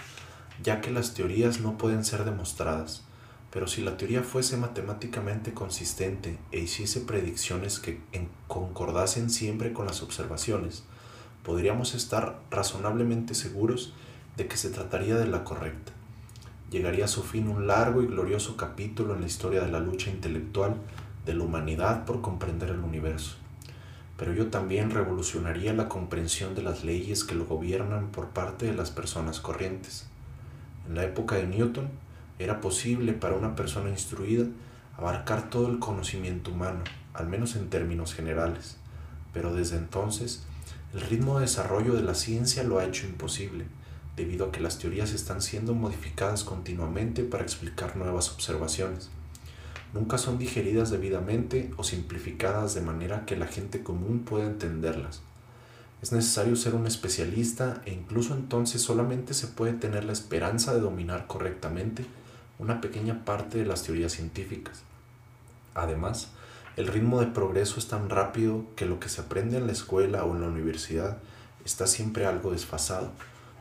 ya 0.63 0.81
que 0.81 0.91
las 0.91 1.13
teorías 1.13 1.61
no 1.61 1.77
pueden 1.77 2.03
ser 2.03 2.25
demostradas, 2.25 3.03
Pero 3.51 3.67
si 3.67 3.81
la 3.81 3.97
teoría 3.97 4.23
fuese 4.23 4.57
matemáticamente 4.57 5.53
consistente 5.53 6.37
e 6.51 6.59
hiciese 6.59 7.01
predicciones 7.01 7.79
que 7.79 7.99
concordasen 8.47 9.29
siempre 9.29 9.73
con 9.73 9.87
las 9.87 10.03
observaciones, 10.03 10.83
podríamos 11.43 11.95
estar 11.95 12.39
razonablemente 12.51 13.33
seguros 13.33 13.93
de 14.37 14.47
que 14.47 14.57
se 14.57 14.69
trataría 14.69 15.15
de 15.15 15.27
la 15.27 15.43
correcta. 15.43 15.91
Llegaría 16.69 17.05
a 17.05 17.09
su 17.09 17.23
fin 17.23 17.47
un 17.47 17.65
largo 17.65 18.03
y 18.03 18.05
glorioso 18.05 18.55
capítulo 18.55 19.15
en 19.15 19.21
la 19.21 19.27
historia 19.27 19.61
de 19.61 19.71
la 19.71 19.79
lucha 19.79 20.11
intelectual 20.11 20.75
de 21.25 21.33
la 21.33 21.43
humanidad 21.43 22.05
por 22.05 22.21
comprender 22.21 22.69
el 22.69 22.79
universo. 22.79 23.37
Pero 24.17 24.33
yo 24.33 24.47
también 24.47 24.91
revolucionaría 24.91 25.73
la 25.73 25.89
comprensión 25.89 26.53
de 26.53 26.61
las 26.61 26.83
leyes 26.83 27.23
que 27.23 27.35
lo 27.35 27.45
gobiernan 27.45 28.09
por 28.11 28.27
parte 28.27 28.67
de 28.67 28.73
las 28.73 28.91
personas 28.91 29.39
corrientes. 29.39 30.07
En 30.87 30.95
la 30.95 31.05
época 31.05 31.35
de 31.35 31.47
Newton, 31.47 31.89
era 32.39 32.61
posible 32.61 33.13
para 33.13 33.35
una 33.35 33.55
persona 33.55 33.89
instruida 33.89 34.45
abarcar 34.97 35.49
todo 35.49 35.67
el 35.69 35.79
conocimiento 35.79 36.51
humano, 36.51 36.83
al 37.13 37.27
menos 37.27 37.55
en 37.55 37.69
términos 37.69 38.13
generales, 38.13 38.77
pero 39.33 39.53
desde 39.53 39.77
entonces 39.77 40.43
el 40.93 41.01
ritmo 41.01 41.35
de 41.35 41.45
desarrollo 41.45 41.93
de 41.93 42.01
la 42.01 42.15
ciencia 42.15 42.63
lo 42.63 42.79
ha 42.79 42.85
hecho 42.85 43.05
imposible, 43.05 43.65
debido 44.15 44.47
a 44.47 44.51
que 44.51 44.61
las 44.61 44.79
teorías 44.79 45.11
están 45.11 45.41
siendo 45.41 45.73
modificadas 45.73 46.43
continuamente 46.43 47.23
para 47.23 47.43
explicar 47.43 47.95
nuevas 47.95 48.31
observaciones. 48.31 49.09
Nunca 49.93 50.17
son 50.17 50.37
digeridas 50.37 50.91
debidamente 50.91 51.71
o 51.77 51.83
simplificadas 51.83 52.73
de 52.73 52.81
manera 52.81 53.25
que 53.25 53.35
la 53.35 53.47
gente 53.47 53.83
común 53.83 54.19
pueda 54.19 54.45
entenderlas. 54.45 55.21
Es 56.01 56.11
necesario 56.11 56.55
ser 56.55 56.75
un 56.75 56.87
especialista 56.87 57.81
e 57.85 57.93
incluso 57.93 58.33
entonces 58.33 58.81
solamente 58.81 59.33
se 59.33 59.47
puede 59.47 59.73
tener 59.73 60.05
la 60.05 60.13
esperanza 60.13 60.73
de 60.73 60.79
dominar 60.79 61.27
correctamente 61.27 62.05
una 62.59 62.81
pequeña 62.81 63.25
parte 63.25 63.57
de 63.57 63.65
las 63.65 63.83
teorías 63.83 64.11
científicas. 64.11 64.83
Además, 65.73 66.29
el 66.75 66.87
ritmo 66.87 67.19
de 67.19 67.27
progreso 67.27 67.79
es 67.79 67.87
tan 67.87 68.09
rápido 68.09 68.65
que 68.75 68.85
lo 68.85 68.99
que 68.99 69.09
se 69.09 69.21
aprende 69.21 69.57
en 69.57 69.65
la 69.65 69.73
escuela 69.73 70.23
o 70.25 70.35
en 70.35 70.41
la 70.41 70.47
universidad 70.47 71.17
está 71.65 71.87
siempre 71.87 72.25
algo 72.25 72.51
desfasado. 72.51 73.11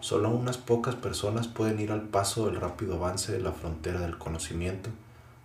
Solo 0.01 0.31
unas 0.31 0.59
pocas 0.59 0.95
personas 0.95 1.49
pueden 1.49 1.81
ir 1.81 1.93
al 1.93 2.03
paso 2.03 2.47
del 2.47 2.61
rápido 2.61 2.97
avance 2.97 3.33
de 3.33 3.41
la 3.41 3.53
frontera 3.53 4.01
del 4.01 4.19
conocimiento 4.19 4.91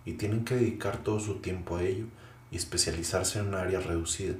y 0.04 0.12
tienen 0.12 0.44
que 0.44 0.56
dedicar 0.56 0.98
todo 0.98 1.20
su 1.20 1.36
tiempo 1.36 1.76
a 1.76 1.82
ello 1.82 2.06
y 2.50 2.56
especializarse 2.56 3.38
en 3.38 3.48
un 3.48 3.54
área 3.54 3.80
reducida. 3.80 4.34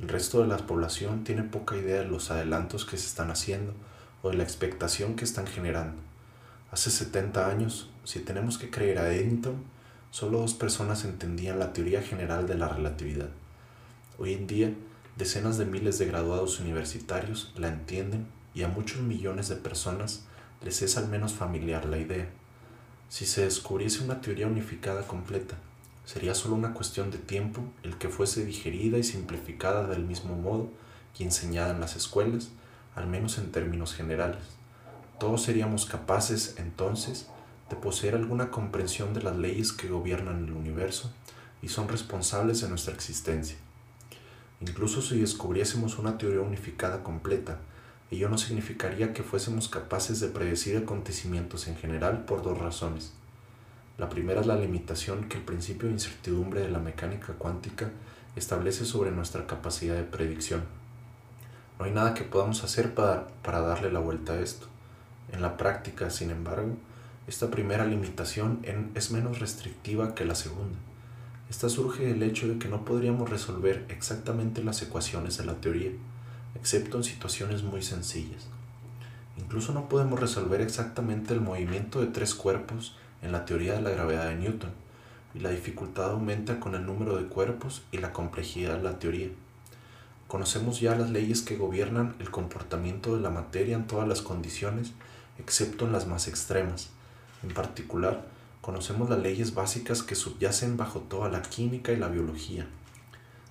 El 0.00 0.08
resto 0.08 0.40
de 0.40 0.48
la 0.48 0.56
población 0.58 1.24
tiene 1.24 1.42
poca 1.42 1.76
idea 1.76 2.00
de 2.00 2.08
los 2.08 2.30
adelantos 2.30 2.84
que 2.84 2.96
se 2.96 3.06
están 3.06 3.30
haciendo 3.30 3.74
o 4.22 4.30
de 4.30 4.36
la 4.36 4.44
expectación 4.44 5.14
que 5.14 5.24
están 5.24 5.46
generando. 5.46 6.00
Hace 6.70 6.90
70 6.90 7.48
años, 7.48 7.90
si 8.10 8.18
tenemos 8.18 8.58
que 8.58 8.70
creer 8.70 8.98
a 8.98 9.14
Eddington, 9.14 9.62
solo 10.10 10.40
dos 10.40 10.54
personas 10.54 11.04
entendían 11.04 11.60
la 11.60 11.72
teoría 11.72 12.02
general 12.02 12.48
de 12.48 12.56
la 12.56 12.66
relatividad. 12.66 13.28
Hoy 14.18 14.32
en 14.32 14.48
día, 14.48 14.74
decenas 15.16 15.58
de 15.58 15.64
miles 15.64 16.00
de 16.00 16.06
graduados 16.06 16.58
universitarios 16.58 17.52
la 17.56 17.68
entienden 17.68 18.26
y 18.52 18.64
a 18.64 18.68
muchos 18.68 19.00
millones 19.02 19.48
de 19.48 19.54
personas 19.54 20.24
les 20.60 20.82
es 20.82 20.96
al 20.96 21.06
menos 21.06 21.34
familiar 21.34 21.84
la 21.84 21.98
idea. 21.98 22.28
Si 23.08 23.26
se 23.26 23.44
descubriese 23.44 24.02
una 24.02 24.20
teoría 24.20 24.48
unificada 24.48 25.06
completa, 25.06 25.54
sería 26.04 26.34
solo 26.34 26.56
una 26.56 26.74
cuestión 26.74 27.12
de 27.12 27.18
tiempo 27.18 27.62
el 27.84 27.96
que 27.96 28.08
fuese 28.08 28.44
digerida 28.44 28.98
y 28.98 29.04
simplificada 29.04 29.86
del 29.86 30.02
mismo 30.02 30.34
modo 30.34 30.68
que 31.16 31.22
enseñada 31.22 31.70
en 31.70 31.80
las 31.80 31.94
escuelas, 31.94 32.48
al 32.96 33.06
menos 33.06 33.38
en 33.38 33.52
términos 33.52 33.94
generales. 33.94 34.42
Todos 35.20 35.44
seríamos 35.44 35.86
capaces 35.86 36.56
entonces 36.58 37.28
de 37.70 37.76
poseer 37.76 38.16
alguna 38.16 38.50
comprensión 38.50 39.14
de 39.14 39.22
las 39.22 39.36
leyes 39.36 39.72
que 39.72 39.88
gobiernan 39.88 40.44
el 40.44 40.52
universo 40.52 41.12
y 41.62 41.68
son 41.68 41.88
responsables 41.88 42.60
de 42.60 42.68
nuestra 42.68 42.92
existencia. 42.92 43.56
Incluso 44.60 45.00
si 45.00 45.20
descubriésemos 45.20 45.98
una 45.98 46.18
teoría 46.18 46.40
unificada 46.40 47.02
completa, 47.02 47.58
ello 48.10 48.28
no 48.28 48.36
significaría 48.36 49.14
que 49.14 49.22
fuésemos 49.22 49.68
capaces 49.68 50.18
de 50.20 50.28
predecir 50.28 50.76
acontecimientos 50.76 51.68
en 51.68 51.76
general 51.76 52.24
por 52.24 52.42
dos 52.42 52.58
razones. 52.58 53.12
La 53.98 54.08
primera 54.08 54.40
es 54.40 54.46
la 54.46 54.56
limitación 54.56 55.28
que 55.28 55.36
el 55.36 55.44
principio 55.44 55.86
de 55.86 55.94
incertidumbre 55.94 56.60
de 56.60 56.70
la 56.70 56.80
mecánica 56.80 57.34
cuántica 57.34 57.90
establece 58.34 58.84
sobre 58.84 59.12
nuestra 59.12 59.46
capacidad 59.46 59.94
de 59.94 60.02
predicción. 60.02 60.64
No 61.78 61.84
hay 61.84 61.92
nada 61.92 62.14
que 62.14 62.24
podamos 62.24 62.64
hacer 62.64 62.94
para, 62.94 63.28
para 63.42 63.60
darle 63.60 63.92
la 63.92 64.00
vuelta 64.00 64.32
a 64.32 64.40
esto. 64.40 64.66
En 65.32 65.40
la 65.40 65.56
práctica, 65.56 66.10
sin 66.10 66.30
embargo, 66.30 66.76
esta 67.30 67.48
primera 67.48 67.86
limitación 67.86 68.58
es 68.96 69.12
menos 69.12 69.38
restrictiva 69.38 70.16
que 70.16 70.24
la 70.24 70.34
segunda. 70.34 70.76
Esta 71.48 71.68
surge 71.68 72.04
del 72.04 72.24
hecho 72.24 72.48
de 72.48 72.58
que 72.58 72.66
no 72.66 72.84
podríamos 72.84 73.30
resolver 73.30 73.86
exactamente 73.88 74.64
las 74.64 74.82
ecuaciones 74.82 75.38
de 75.38 75.44
la 75.44 75.54
teoría, 75.54 75.92
excepto 76.56 76.96
en 76.96 77.04
situaciones 77.04 77.62
muy 77.62 77.82
sencillas. 77.82 78.48
Incluso 79.38 79.72
no 79.72 79.88
podemos 79.88 80.18
resolver 80.18 80.60
exactamente 80.60 81.32
el 81.32 81.40
movimiento 81.40 82.00
de 82.00 82.08
tres 82.08 82.34
cuerpos 82.34 82.96
en 83.22 83.30
la 83.30 83.44
teoría 83.44 83.74
de 83.74 83.82
la 83.82 83.90
gravedad 83.90 84.26
de 84.26 84.34
Newton, 84.34 84.72
y 85.32 85.38
la 85.38 85.50
dificultad 85.50 86.10
aumenta 86.10 86.58
con 86.58 86.74
el 86.74 86.84
número 86.84 87.16
de 87.16 87.28
cuerpos 87.28 87.82
y 87.92 87.98
la 87.98 88.12
complejidad 88.12 88.78
de 88.78 88.82
la 88.82 88.98
teoría. 88.98 89.28
Conocemos 90.26 90.80
ya 90.80 90.96
las 90.96 91.10
leyes 91.10 91.42
que 91.42 91.56
gobiernan 91.56 92.16
el 92.18 92.32
comportamiento 92.32 93.14
de 93.14 93.22
la 93.22 93.30
materia 93.30 93.76
en 93.76 93.86
todas 93.86 94.08
las 94.08 94.20
condiciones 94.20 94.90
excepto 95.38 95.86
en 95.86 95.92
las 95.92 96.08
más 96.08 96.26
extremas. 96.26 96.90
En 97.42 97.54
particular, 97.54 98.26
conocemos 98.60 99.08
las 99.08 99.18
leyes 99.18 99.54
básicas 99.54 100.02
que 100.02 100.14
subyacen 100.14 100.76
bajo 100.76 101.00
toda 101.00 101.28
la 101.28 101.42
química 101.42 101.92
y 101.92 101.96
la 101.96 102.08
biología. 102.08 102.66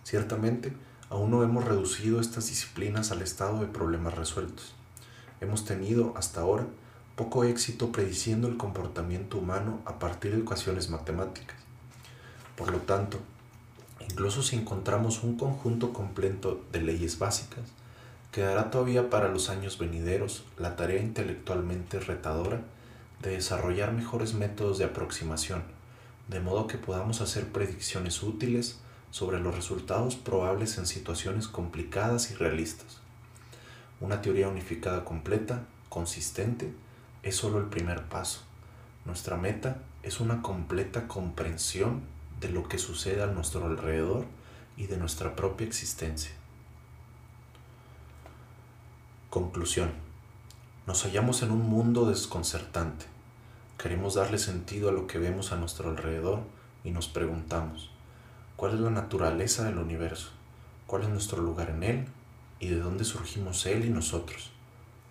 Ciertamente, 0.04 0.74
aún 1.10 1.32
no 1.32 1.44
hemos 1.44 1.66
reducido 1.66 2.20
estas 2.20 2.48
disciplinas 2.48 3.12
al 3.12 3.22
estado 3.22 3.62
de 3.62 3.68
problemas 3.68 4.16
resueltos. 4.16 4.74
Hemos 5.42 5.66
tenido, 5.66 6.14
hasta 6.16 6.42
ahora, 6.42 6.68
poco 7.16 7.44
éxito 7.44 7.92
prediciendo 7.92 8.48
el 8.48 8.58
comportamiento 8.58 9.38
humano 9.38 9.82
a 9.86 10.00
partir 10.00 10.34
de 10.34 10.42
ecuaciones 10.42 10.90
matemáticas. 10.90 11.58
Por 12.56 12.72
lo 12.72 12.80
tanto, 12.80 13.20
incluso 14.08 14.44
si 14.44 14.56
encontramos 14.56 15.24
un 15.24 15.38
conjunto 15.38 15.94
completo 15.94 16.62
de 16.72 16.82
leyes 16.82 17.20
básicas, 17.20 17.64
Quedará 18.32 18.70
todavía 18.70 19.10
para 19.10 19.28
los 19.28 19.50
años 19.50 19.80
venideros 19.80 20.44
la 20.58 20.76
tarea 20.76 21.02
intelectualmente 21.02 22.00
retadora 22.00 22.62
de 23.22 23.32
desarrollar 23.32 23.92
mejores 23.92 24.34
métodos 24.34 24.78
de 24.78 24.86
aproximación, 24.86 25.64
de 26.28 26.40
modo 26.40 26.68
que 26.68 26.78
podamos 26.78 27.22
hacer 27.22 27.52
predicciones 27.52 28.24
útiles 28.24 28.80
sobre 29.12 29.40
los 29.40 29.56
resultados 29.56 30.16
probables 30.16 30.78
en 30.78 30.86
situaciones 30.86 31.48
complicadas 31.48 32.32
y 32.32 32.36
realistas. 32.36 33.00
Una 34.00 34.22
teoría 34.22 34.48
unificada 34.48 35.04
completa, 35.04 35.66
consistente, 35.90 36.74
es 37.24 37.36
solo 37.36 37.58
el 37.58 37.66
primer 37.66 38.06
paso. 38.06 38.42
Nuestra 39.06 39.36
meta 39.38 39.82
es 40.04 40.20
una 40.20 40.42
completa 40.42 41.08
comprensión 41.08 42.02
de 42.40 42.50
lo 42.50 42.68
que 42.70 42.78
sucede 42.78 43.22
a 43.22 43.28
nuestro 43.28 43.66
alrededor 43.66 44.26
y 44.78 44.88
de 44.88 44.98
nuestra 44.98 45.36
propia 45.36 45.68
existencia. 45.68 46.32
Conclusión. 49.30 50.09
Nos 50.90 51.04
hallamos 51.04 51.44
en 51.44 51.52
un 51.52 51.70
mundo 51.70 52.08
desconcertante. 52.08 53.06
Queremos 53.78 54.16
darle 54.16 54.40
sentido 54.40 54.90
a 54.90 54.92
lo 54.92 55.06
que 55.06 55.20
vemos 55.20 55.52
a 55.52 55.56
nuestro 55.56 55.92
alrededor 55.92 56.40
y 56.84 56.90
nos 56.90 57.08
preguntamos, 57.08 57.92
¿cuál 58.56 58.74
es 58.74 58.80
la 58.80 58.90
naturaleza 58.90 59.66
del 59.66 59.78
universo? 59.78 60.30
¿Cuál 60.88 61.04
es 61.04 61.10
nuestro 61.10 61.44
lugar 61.44 61.70
en 61.70 61.84
él? 61.84 62.06
¿Y 62.60 62.70
de 62.70 62.80
dónde 62.80 63.04
surgimos 63.04 63.68
él 63.68 63.86
y 63.86 63.92
nosotros? 63.92 64.50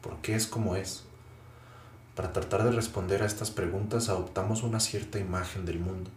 ¿Por 0.01 0.17
qué 0.17 0.35
es 0.35 0.49
como 0.49 0.75
es? 0.75 1.05
Para 2.17 2.33
tratar 2.33 2.65
de 2.65 2.73
responder 2.73 3.23
a 3.23 3.27
estas 3.27 3.53
preguntas 3.53 4.09
adoptamos 4.09 4.65
una 4.65 4.81
cierta 4.81 5.21
imagen 5.21 5.65
del 5.65 5.79
mundo, 5.79 6.11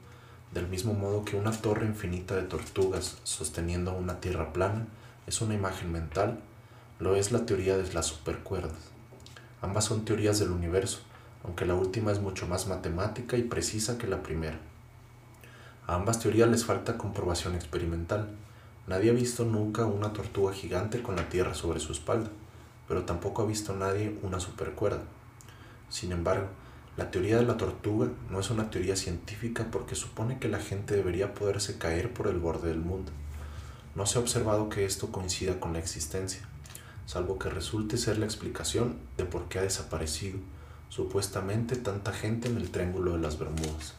del 0.52 0.68
mismo 0.70 0.96
modo 0.96 1.24
que 1.24 1.36
una 1.36 1.52
torre 1.52 1.86
infinita 1.86 2.36
de 2.36 2.48
tortugas 2.48 3.20
sosteniendo 3.26 3.94
una 3.94 4.20
tierra 4.22 4.54
plana 4.54 4.88
es 5.28 5.40
una 5.40 5.54
imagen 5.54 5.92
mental 5.92 6.40
lo 6.98 7.16
es 7.16 7.32
la 7.32 7.46
teoría 7.46 7.78
de 7.78 7.94
las 7.94 8.08
supercuerdas. 8.08 8.91
Ambas 9.62 9.86
son 9.86 10.06
teorías 10.06 10.40
del 10.40 10.50
universo, 10.50 11.02
aunque 11.44 11.68
la 11.68 11.76
última 11.76 12.12
es 12.12 12.20
mucho 12.20 12.48
más 12.48 12.66
matemática 12.66 13.38
y 13.38 13.44
precisa 13.44 14.00
que 14.00 14.08
la 14.08 14.24
primera. 14.24 14.58
A 15.86 15.94
ambas 15.94 16.20
teorías 16.20 16.50
les 16.50 16.66
falta 16.66 16.98
comprobación 16.98 17.54
experimental. 17.54 18.30
Nadie 18.88 19.12
ha 19.12 19.14
visto 19.14 19.46
nunca 19.46 19.86
una 19.86 20.14
tortuga 20.14 20.52
gigante 20.52 21.04
con 21.04 21.16
la 21.16 21.30
Tierra 21.30 21.54
sobre 21.54 21.80
su 21.80 21.92
espalda, 21.92 22.32
pero 22.88 23.04
tampoco 23.04 23.44
ha 23.44 23.46
visto 23.46 23.76
nadie 23.76 24.18
una 24.24 24.40
supercuerda. 24.40 25.04
Sin 25.90 26.12
embargo, 26.12 26.48
la 26.98 27.12
teoría 27.12 27.38
de 27.38 27.46
la 27.46 27.58
tortuga 27.58 28.08
no 28.32 28.40
es 28.40 28.50
una 28.50 28.72
teoría 28.72 28.96
científica 28.96 29.68
porque 29.72 29.94
supone 29.94 30.40
que 30.40 30.50
la 30.50 30.60
gente 30.60 30.96
debería 30.96 31.36
poderse 31.36 31.78
caer 31.78 32.12
por 32.12 32.28
el 32.28 32.40
borde 32.40 32.70
del 32.70 32.80
mundo. 32.80 33.12
No 33.94 34.08
se 34.08 34.18
ha 34.18 34.22
observado 34.22 34.70
que 34.70 34.86
esto 34.86 35.12
coincida 35.12 35.60
con 35.60 35.74
la 35.74 35.80
existencia 35.80 36.48
salvo 37.12 37.38
que 37.38 37.50
resulte 37.50 37.98
ser 37.98 38.18
la 38.20 38.26
explicación 38.26 38.96
de 39.18 39.26
por 39.26 39.50
qué 39.50 39.60
ha 39.60 39.64
desaparecido 39.64 40.40
supuestamente 40.88 41.76
tanta 41.76 42.14
gente 42.14 42.48
en 42.48 42.56
el 42.56 42.72
Triángulo 42.72 43.12
de 43.12 43.18
las 43.18 43.38
Bermudas. 43.38 43.96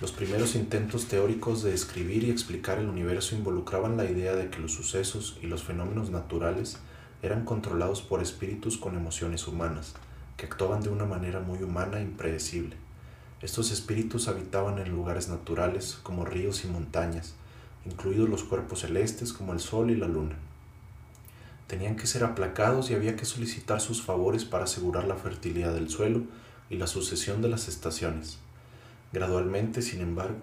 Los 0.00 0.10
primeros 0.10 0.56
intentos 0.56 1.06
teóricos 1.06 1.62
de 1.62 1.70
describir 1.70 2.24
y 2.24 2.30
explicar 2.30 2.80
el 2.80 2.88
universo 2.88 3.36
involucraban 3.36 3.96
la 3.96 4.04
idea 4.04 4.34
de 4.34 4.50
que 4.50 4.58
los 4.58 4.72
sucesos 4.72 5.38
y 5.42 5.46
los 5.46 5.62
fenómenos 5.62 6.10
naturales 6.10 6.78
eran 7.22 7.44
controlados 7.44 8.02
por 8.02 8.20
espíritus 8.20 8.76
con 8.76 8.96
emociones 8.96 9.46
humanas, 9.46 9.94
que 10.36 10.46
actuaban 10.46 10.82
de 10.82 10.88
una 10.88 11.04
manera 11.04 11.38
muy 11.38 11.62
humana 11.62 12.00
e 12.00 12.02
impredecible. 12.02 12.74
Estos 13.42 13.70
espíritus 13.70 14.26
habitaban 14.26 14.80
en 14.80 14.90
lugares 14.90 15.28
naturales 15.28 16.00
como 16.02 16.24
ríos 16.24 16.64
y 16.64 16.66
montañas, 16.66 17.36
incluidos 17.86 18.28
los 18.28 18.42
cuerpos 18.42 18.80
celestes 18.80 19.32
como 19.32 19.52
el 19.52 19.60
Sol 19.60 19.92
y 19.92 19.94
la 19.94 20.08
Luna. 20.08 20.34
Tenían 21.66 21.96
que 21.96 22.06
ser 22.06 22.24
aplacados 22.24 22.90
y 22.90 22.94
había 22.94 23.16
que 23.16 23.24
solicitar 23.24 23.80
sus 23.80 24.02
favores 24.02 24.44
para 24.44 24.64
asegurar 24.64 25.04
la 25.04 25.16
fertilidad 25.16 25.72
del 25.74 25.88
suelo 25.88 26.22
y 26.70 26.76
la 26.76 26.86
sucesión 26.86 27.40
de 27.42 27.48
las 27.48 27.68
estaciones. 27.68 28.38
Gradualmente, 29.12 29.80
sin 29.80 30.00
embargo, 30.00 30.36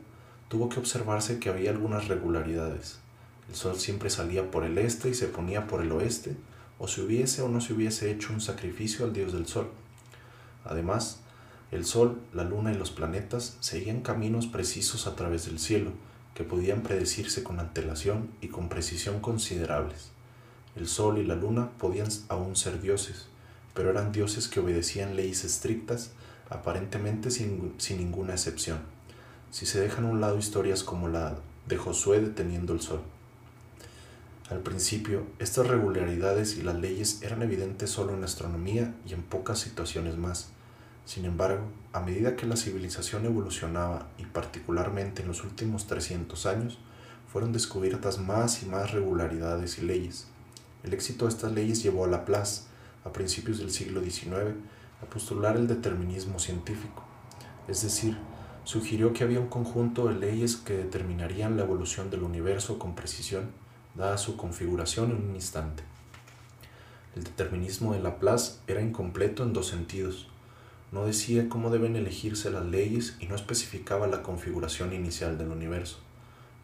tuvo 0.49 0.69
que 0.69 0.79
observarse 0.79 1.39
que 1.39 1.49
había 1.49 1.71
algunas 1.71 2.07
regularidades. 2.07 2.99
El 3.49 3.55
sol 3.55 3.79
siempre 3.79 4.09
salía 4.09 4.49
por 4.49 4.63
el 4.63 4.77
este 4.77 5.09
y 5.09 5.13
se 5.13 5.27
ponía 5.27 5.67
por 5.67 5.81
el 5.81 5.91
oeste, 5.91 6.35
o 6.79 6.87
se 6.87 7.01
hubiese 7.01 7.41
o 7.41 7.49
no 7.49 7.61
se 7.61 7.73
hubiese 7.73 8.11
hecho 8.11 8.33
un 8.33 8.41
sacrificio 8.41 9.05
al 9.05 9.13
dios 9.13 9.33
del 9.33 9.45
sol. 9.45 9.69
Además, 10.65 11.19
el 11.71 11.85
sol, 11.85 12.19
la 12.33 12.43
luna 12.43 12.73
y 12.73 12.77
los 12.77 12.91
planetas 12.91 13.57
seguían 13.59 14.01
caminos 14.01 14.47
precisos 14.47 15.05
a 15.05 15.15
través 15.15 15.45
del 15.45 15.59
cielo, 15.59 15.91
que 16.33 16.43
podían 16.43 16.81
predecirse 16.81 17.43
con 17.43 17.59
antelación 17.59 18.31
y 18.41 18.47
con 18.47 18.67
precisión 18.67 19.19
considerables. 19.19 20.11
El 20.75 20.87
sol 20.87 21.17
y 21.17 21.23
la 21.23 21.35
luna 21.35 21.69
podían 21.77 22.07
aún 22.29 22.55
ser 22.55 22.81
dioses, 22.81 23.27
pero 23.73 23.89
eran 23.89 24.11
dioses 24.11 24.47
que 24.47 24.59
obedecían 24.59 25.15
leyes 25.15 25.43
estrictas, 25.43 26.11
aparentemente 26.49 27.29
sin, 27.31 27.73
sin, 27.77 27.97
ninguna 27.97 28.33
excepción, 28.33 28.79
si 29.51 29.65
se 29.65 29.79
dejan 29.81 30.05
a 30.05 30.09
un 30.09 30.21
lado 30.21 30.37
historias 30.37 30.83
como 30.83 31.07
la 31.07 31.35
de 31.67 31.77
Josué 31.77 32.21
deteniendo 32.21 32.73
el 32.73 32.81
sol. 32.81 33.01
Al 34.49 34.59
principio, 34.59 35.27
estas 35.39 35.67
regularidades 35.67 36.57
y 36.57 36.61
las 36.61 36.75
leyes 36.75 37.21
eran 37.21 37.41
evidentes 37.41 37.89
solo 37.89 38.13
en 38.13 38.23
astronomía 38.23 38.93
y 39.07 39.13
en 39.13 39.23
pocas 39.23 39.59
situaciones 39.59 40.17
más. 40.17 40.49
Sin 41.05 41.25
embargo, 41.25 41.63
a 41.93 42.01
medida 42.01 42.35
que 42.35 42.45
la 42.45 42.57
civilización 42.57 43.25
evolucionaba 43.25 44.07
y 44.17 44.25
particularmente 44.25 45.21
en 45.21 45.29
los 45.29 45.43
últimos 45.43 45.87
300 45.87 46.45
años, 46.45 46.79
fueron 47.31 47.53
descubiertas 47.53 48.19
más 48.19 48.61
y 48.61 48.65
más 48.65 48.91
regularidades 48.91 49.77
y 49.77 49.83
leyes. 49.83 50.27
El 50.83 50.93
éxito 50.93 51.25
de 51.25 51.31
estas 51.31 51.51
leyes 51.51 51.83
llevó 51.83 52.05
a 52.05 52.07
Laplace, 52.07 52.63
a 53.05 53.11
principios 53.13 53.59
del 53.59 53.71
siglo 53.71 54.01
XIX, 54.01 54.55
a 55.01 55.05
postular 55.05 55.57
el 55.57 55.67
determinismo 55.67 56.39
científico, 56.39 57.03
es 57.67 57.81
decir, 57.81 58.17
sugirió 58.63 59.13
que 59.13 59.23
había 59.23 59.39
un 59.39 59.47
conjunto 59.47 60.07
de 60.07 60.15
leyes 60.15 60.55
que 60.55 60.73
determinarían 60.73 61.57
la 61.57 61.63
evolución 61.63 62.09
del 62.09 62.23
universo 62.23 62.77
con 62.77 62.95
precisión, 62.95 63.51
dada 63.95 64.17
su 64.17 64.37
configuración 64.37 65.11
en 65.11 65.29
un 65.29 65.35
instante. 65.35 65.83
El 67.15 67.23
determinismo 67.23 67.93
de 67.93 67.99
Laplace 67.99 68.59
era 68.67 68.81
incompleto 68.81 69.43
en 69.43 69.53
dos 69.53 69.67
sentidos. 69.67 70.29
No 70.91 71.05
decía 71.05 71.49
cómo 71.49 71.69
deben 71.69 71.95
elegirse 71.95 72.51
las 72.51 72.65
leyes 72.65 73.17
y 73.19 73.25
no 73.25 73.35
especificaba 73.35 74.07
la 74.07 74.23
configuración 74.23 74.93
inicial 74.93 75.37
del 75.37 75.49
universo. 75.49 75.99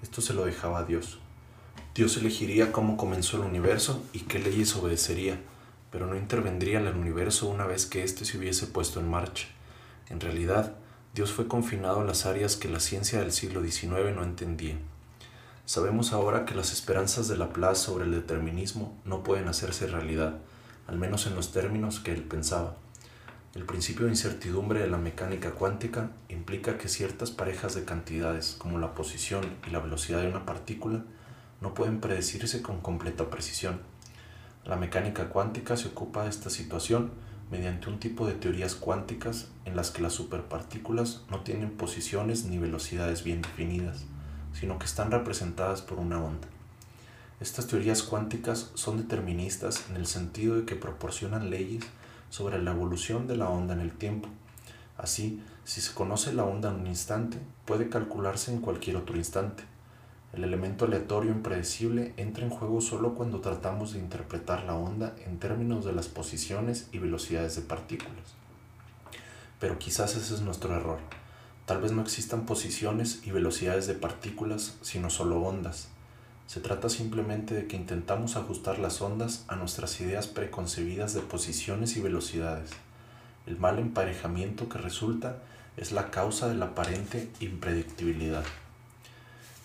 Esto 0.01 0.21
se 0.21 0.33
lo 0.33 0.45
dejaba 0.45 0.79
a 0.79 0.83
Dios. 0.83 1.19
Dios 1.97 2.15
elegiría 2.15 2.71
cómo 2.71 2.95
comenzó 2.95 3.37
el 3.37 3.43
universo 3.43 4.03
y 4.13 4.19
qué 4.19 4.37
leyes 4.37 4.75
obedecería, 4.75 5.39
pero 5.89 6.05
no 6.05 6.15
intervendría 6.15 6.79
en 6.79 6.85
el 6.85 6.95
universo 6.95 7.49
una 7.49 7.65
vez 7.65 7.87
que 7.87 8.03
éste 8.03 8.23
se 8.23 8.37
hubiese 8.37 8.67
puesto 8.67 8.99
en 8.99 9.09
marcha. 9.09 9.47
En 10.11 10.19
realidad, 10.19 10.75
Dios 11.15 11.31
fue 11.31 11.47
confinado 11.47 12.01
en 12.01 12.05
las 12.05 12.27
áreas 12.27 12.55
que 12.55 12.69
la 12.69 12.79
ciencia 12.79 13.19
del 13.19 13.31
siglo 13.31 13.63
XIX 13.63 14.15
no 14.15 14.21
entendía. 14.21 14.75
Sabemos 15.65 16.13
ahora 16.13 16.45
que 16.45 16.53
las 16.53 16.71
esperanzas 16.71 17.27
de 17.29 17.35
Laplace 17.35 17.81
sobre 17.81 18.05
el 18.05 18.11
determinismo 18.11 18.95
no 19.03 19.23
pueden 19.23 19.47
hacerse 19.47 19.87
realidad, 19.87 20.37
al 20.85 20.99
menos 20.99 21.25
en 21.25 21.33
los 21.33 21.51
términos 21.51 21.99
que 21.99 22.11
él 22.11 22.21
pensaba. 22.21 22.75
El 23.55 23.65
principio 23.65 24.05
de 24.05 24.11
incertidumbre 24.11 24.81
de 24.81 24.87
la 24.87 24.99
mecánica 24.99 25.55
cuántica 25.55 26.11
implica 26.29 26.77
que 26.77 26.89
ciertas 26.89 27.31
parejas 27.31 27.73
de 27.73 27.85
cantidades, 27.85 28.55
como 28.59 28.77
la 28.77 28.93
posición 28.93 29.43
y 29.67 29.71
la 29.71 29.79
velocidad 29.79 30.21
de 30.21 30.29
una 30.29 30.45
partícula, 30.45 31.03
no 31.61 31.73
pueden 31.73 31.99
predecirse 31.99 32.61
con 32.61 32.81
completa 32.81 33.29
precisión. 33.29 33.81
La 34.65 34.75
mecánica 34.75 35.29
cuántica 35.29 35.77
se 35.77 35.87
ocupa 35.87 36.23
de 36.23 36.29
esta 36.29 36.49
situación 36.49 37.11
mediante 37.49 37.89
un 37.89 37.99
tipo 37.99 38.27
de 38.27 38.33
teorías 38.33 38.75
cuánticas 38.75 39.47
en 39.65 39.75
las 39.75 39.91
que 39.91 40.01
las 40.01 40.13
superpartículas 40.13 41.21
no 41.29 41.41
tienen 41.41 41.71
posiciones 41.71 42.45
ni 42.45 42.57
velocidades 42.57 43.23
bien 43.23 43.41
definidas, 43.41 44.03
sino 44.53 44.77
que 44.79 44.85
están 44.85 45.11
representadas 45.11 45.81
por 45.81 45.99
una 45.99 46.21
onda. 46.21 46.47
Estas 47.39 47.67
teorías 47.67 48.03
cuánticas 48.03 48.71
son 48.73 48.97
deterministas 48.97 49.85
en 49.89 49.95
el 49.95 50.07
sentido 50.07 50.55
de 50.55 50.65
que 50.65 50.75
proporcionan 50.75 51.49
leyes 51.49 51.83
sobre 52.29 52.61
la 52.61 52.71
evolución 52.71 53.27
de 53.27 53.37
la 53.37 53.49
onda 53.49 53.73
en 53.73 53.81
el 53.81 53.91
tiempo. 53.91 54.27
Así, 54.97 55.41
si 55.63 55.79
se 55.79 55.93
conoce 55.93 56.33
la 56.33 56.43
onda 56.43 56.69
en 56.69 56.81
un 56.81 56.87
instante, 56.87 57.37
puede 57.65 57.89
calcularse 57.89 58.51
en 58.51 58.59
cualquier 58.59 58.97
otro 58.97 59.15
instante. 59.15 59.63
El 60.33 60.43
elemento 60.43 60.85
aleatorio 60.85 61.31
impredecible 61.31 62.13
entra 62.17 62.43
en 62.43 62.49
juego 62.49 62.81
solo 62.81 63.15
cuando 63.15 63.39
tratamos 63.39 63.93
de 63.93 63.99
interpretar 63.99 64.65
la 64.65 64.75
onda 64.75 65.15
en 65.25 65.39
términos 65.39 65.85
de 65.85 65.93
las 65.93 66.07
posiciones 66.07 66.89
y 66.91 66.99
velocidades 66.99 67.55
de 67.55 67.61
partículas. 67.61 68.35
Pero 69.59 69.79
quizás 69.79 70.15
ese 70.15 70.35
es 70.35 70.41
nuestro 70.41 70.75
error. 70.75 70.99
Tal 71.65 71.81
vez 71.81 71.91
no 71.91 72.01
existan 72.01 72.45
posiciones 72.45 73.21
y 73.25 73.31
velocidades 73.31 73.87
de 73.87 73.93
partículas, 73.93 74.77
sino 74.81 75.09
solo 75.09 75.41
ondas. 75.41 75.89
Se 76.45 76.61
trata 76.61 76.87
simplemente 76.87 77.55
de 77.55 77.67
que 77.67 77.75
intentamos 77.75 78.35
ajustar 78.35 78.79
las 78.79 79.01
ondas 79.01 79.43
a 79.47 79.55
nuestras 79.55 79.99
ideas 79.99 80.27
preconcebidas 80.27 81.13
de 81.13 81.21
posiciones 81.21 81.97
y 81.97 82.01
velocidades. 82.01 82.69
El 83.45 83.57
mal 83.57 83.79
emparejamiento 83.79 84.69
que 84.69 84.77
resulta 84.77 85.37
es 85.77 85.91
la 85.91 86.11
causa 86.11 86.47
de 86.47 86.55
la 86.55 86.67
aparente 86.67 87.29
impredictibilidad. 87.39 88.45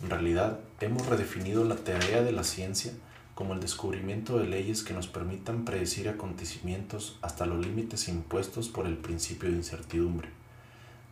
En 0.03 0.11
realidad, 0.11 0.59
hemos 0.81 1.07
redefinido 1.07 1.65
la 1.65 1.77
tarea 1.77 2.23
de 2.23 2.33
la 2.33 2.43
ciencia 2.43 2.93
como 3.37 3.55
el 3.55 3.61
descubrimiento 3.61 4.37
de 4.37 4.49
leyes 4.49 4.83
que 4.83 4.95
nos 4.95 5.07
permitan 5.07 5.65
predecir 5.65 6.09
acontecimientos 6.09 7.19
hasta 7.23 7.47
los 7.47 7.65
límites 7.65 8.09
impuestos 8.09 8.69
por 8.69 8.87
el 8.87 8.97
principio 8.97 9.49
de 9.49 9.55
incertidumbre. 9.55 10.29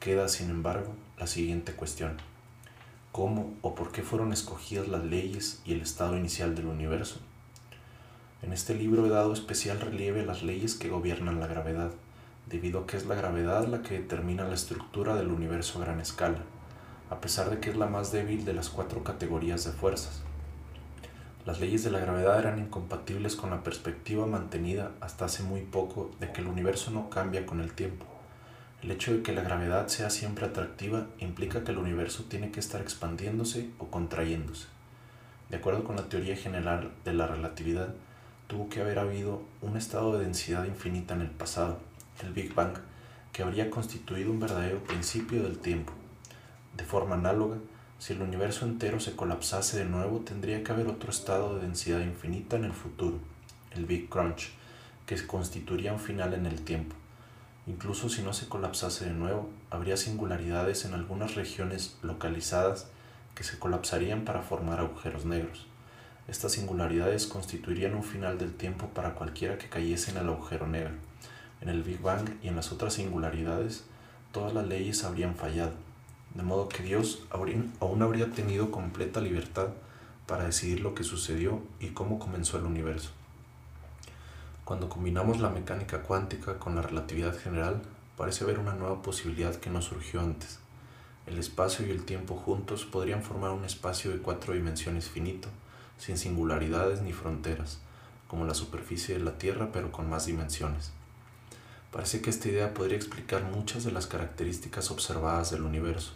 Queda, 0.00 0.28
sin 0.28 0.50
embargo, 0.50 0.92
la 1.20 1.28
siguiente 1.28 1.72
cuestión. 1.72 2.16
¿Cómo 3.12 3.54
o 3.62 3.76
por 3.76 3.92
qué 3.92 4.02
fueron 4.02 4.32
escogidas 4.32 4.88
las 4.88 5.04
leyes 5.04 5.62
y 5.64 5.72
el 5.72 5.82
estado 5.82 6.16
inicial 6.16 6.56
del 6.56 6.66
universo? 6.66 7.20
En 8.42 8.52
este 8.52 8.74
libro 8.74 9.06
he 9.06 9.10
dado 9.10 9.32
especial 9.32 9.80
relieve 9.80 10.22
a 10.22 10.26
las 10.26 10.42
leyes 10.42 10.74
que 10.74 10.88
gobiernan 10.88 11.38
la 11.38 11.46
gravedad, 11.46 11.92
debido 12.46 12.80
a 12.80 12.86
que 12.88 12.96
es 12.96 13.06
la 13.06 13.14
gravedad 13.14 13.68
la 13.68 13.82
que 13.82 14.00
determina 14.00 14.48
la 14.48 14.54
estructura 14.54 15.14
del 15.14 15.28
universo 15.28 15.78
a 15.78 15.84
gran 15.84 16.00
escala 16.00 16.40
a 17.10 17.20
pesar 17.20 17.50
de 17.50 17.58
que 17.58 17.70
es 17.70 17.76
la 17.76 17.86
más 17.86 18.12
débil 18.12 18.44
de 18.44 18.54
las 18.54 18.70
cuatro 18.70 19.02
categorías 19.02 19.64
de 19.64 19.72
fuerzas. 19.72 20.22
Las 21.44 21.58
leyes 21.58 21.82
de 21.82 21.90
la 21.90 21.98
gravedad 21.98 22.38
eran 22.38 22.60
incompatibles 22.60 23.34
con 23.34 23.50
la 23.50 23.64
perspectiva 23.64 24.26
mantenida 24.26 24.92
hasta 25.00 25.24
hace 25.24 25.42
muy 25.42 25.62
poco 25.62 26.12
de 26.20 26.30
que 26.32 26.40
el 26.40 26.46
universo 26.46 26.92
no 26.92 27.10
cambia 27.10 27.44
con 27.46 27.60
el 27.60 27.72
tiempo. 27.72 28.06
El 28.82 28.92
hecho 28.92 29.12
de 29.12 29.22
que 29.22 29.32
la 29.32 29.42
gravedad 29.42 29.88
sea 29.88 30.08
siempre 30.08 30.46
atractiva 30.46 31.08
implica 31.18 31.64
que 31.64 31.72
el 31.72 31.78
universo 31.78 32.24
tiene 32.28 32.52
que 32.52 32.60
estar 32.60 32.80
expandiéndose 32.80 33.70
o 33.78 33.86
contrayéndose. 33.86 34.68
De 35.48 35.56
acuerdo 35.56 35.82
con 35.82 35.96
la 35.96 36.08
teoría 36.08 36.36
general 36.36 36.92
de 37.04 37.12
la 37.12 37.26
relatividad, 37.26 37.92
tuvo 38.46 38.68
que 38.68 38.80
haber 38.80 39.00
habido 39.00 39.42
un 39.62 39.76
estado 39.76 40.16
de 40.16 40.24
densidad 40.24 40.64
infinita 40.64 41.14
en 41.14 41.22
el 41.22 41.30
pasado, 41.30 41.78
el 42.22 42.32
Big 42.32 42.54
Bang, 42.54 42.74
que 43.32 43.42
habría 43.42 43.68
constituido 43.68 44.30
un 44.30 44.40
verdadero 44.40 44.78
principio 44.84 45.42
del 45.42 45.58
tiempo. 45.58 45.92
De 46.76 46.84
forma 46.84 47.16
análoga, 47.16 47.56
si 47.98 48.14
el 48.14 48.22
universo 48.22 48.64
entero 48.64 48.98
se 48.98 49.14
colapsase 49.14 49.78
de 49.78 49.84
nuevo, 49.84 50.20
tendría 50.20 50.64
que 50.64 50.72
haber 50.72 50.86
otro 50.86 51.10
estado 51.10 51.56
de 51.56 51.66
densidad 51.66 52.00
infinita 52.00 52.56
en 52.56 52.64
el 52.64 52.72
futuro, 52.72 53.18
el 53.72 53.84
Big 53.84 54.08
Crunch, 54.08 54.52
que 55.04 55.26
constituiría 55.26 55.92
un 55.92 55.98
final 55.98 56.32
en 56.32 56.46
el 56.46 56.62
tiempo. 56.62 56.96
Incluso 57.66 58.08
si 58.08 58.22
no 58.22 58.32
se 58.32 58.48
colapsase 58.48 59.04
de 59.04 59.12
nuevo, 59.12 59.50
habría 59.68 59.96
singularidades 59.96 60.84
en 60.84 60.94
algunas 60.94 61.34
regiones 61.34 61.98
localizadas 62.02 62.86
que 63.34 63.44
se 63.44 63.58
colapsarían 63.58 64.24
para 64.24 64.42
formar 64.42 64.80
agujeros 64.80 65.26
negros. 65.26 65.66
Estas 66.26 66.52
singularidades 66.52 67.26
constituirían 67.26 67.94
un 67.94 68.04
final 68.04 68.38
del 68.38 68.54
tiempo 68.54 68.86
para 68.88 69.14
cualquiera 69.14 69.58
que 69.58 69.68
cayese 69.68 70.12
en 70.12 70.18
el 70.18 70.28
agujero 70.28 70.66
negro. 70.66 70.94
En 71.60 71.68
el 71.68 71.82
Big 71.82 72.00
Bang 72.00 72.38
y 72.42 72.48
en 72.48 72.56
las 72.56 72.72
otras 72.72 72.94
singularidades, 72.94 73.84
todas 74.32 74.54
las 74.54 74.66
leyes 74.66 75.04
habrían 75.04 75.34
fallado 75.34 75.72
de 76.34 76.42
modo 76.42 76.68
que 76.68 76.82
Dios 76.82 77.24
aún 77.30 78.02
habría 78.02 78.30
tenido 78.30 78.70
completa 78.70 79.20
libertad 79.20 79.68
para 80.26 80.44
decidir 80.44 80.80
lo 80.80 80.94
que 80.94 81.02
sucedió 81.02 81.60
y 81.80 81.88
cómo 81.88 82.18
comenzó 82.18 82.56
el 82.56 82.64
universo. 82.64 83.10
Cuando 84.64 84.88
combinamos 84.88 85.40
la 85.40 85.50
mecánica 85.50 86.02
cuántica 86.02 86.58
con 86.60 86.76
la 86.76 86.82
relatividad 86.82 87.36
general, 87.36 87.82
parece 88.16 88.44
haber 88.44 88.60
una 88.60 88.74
nueva 88.74 89.02
posibilidad 89.02 89.56
que 89.56 89.70
no 89.70 89.82
surgió 89.82 90.20
antes. 90.20 90.60
el 91.26 91.38
espacio 91.38 91.86
y 91.86 91.90
el 91.90 92.04
tiempo 92.04 92.34
juntos 92.34 92.84
podrían 92.84 93.22
formar 93.22 93.50
un 93.50 93.64
espacio 93.64 94.10
de 94.10 94.18
cuatro 94.18 94.52
dimensiones 94.54 95.08
finito, 95.08 95.48
sin 95.98 96.16
singularidades 96.16 97.02
ni 97.02 97.12
fronteras, 97.12 97.78
como 98.26 98.44
la 98.44 98.54
superficie 98.54 99.16
de 99.16 99.24
la 99.24 99.38
Tierra 99.38 99.70
pero 99.72 99.92
con 99.92 100.08
más 100.08 100.26
dimensiones. 100.26 100.92
Parece 101.92 102.20
que 102.20 102.30
esta 102.30 102.48
idea 102.48 102.72
podría 102.72 102.96
explicar 102.96 103.42
muchas 103.44 103.84
de 103.84 103.92
las 103.92 104.06
características 104.06 104.90
observadas 104.90 105.50
del 105.50 105.62
universo, 105.62 106.12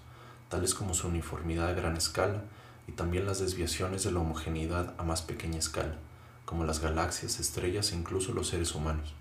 tales 0.48 0.74
como 0.74 0.94
su 0.94 1.08
uniformidad 1.08 1.68
a 1.68 1.72
gran 1.72 1.96
escala 1.96 2.42
y 2.86 2.92
también 2.92 3.26
las 3.26 3.40
desviaciones 3.40 4.04
de 4.04 4.12
la 4.12 4.20
homogeneidad 4.20 4.94
a 4.98 5.02
más 5.02 5.22
pequeña 5.22 5.58
escala, 5.58 5.96
como 6.44 6.64
las 6.64 6.80
galaxias, 6.80 7.40
estrellas 7.40 7.92
e 7.92 7.96
incluso 7.96 8.32
los 8.32 8.48
seres 8.48 8.74
humanos. 8.74 9.14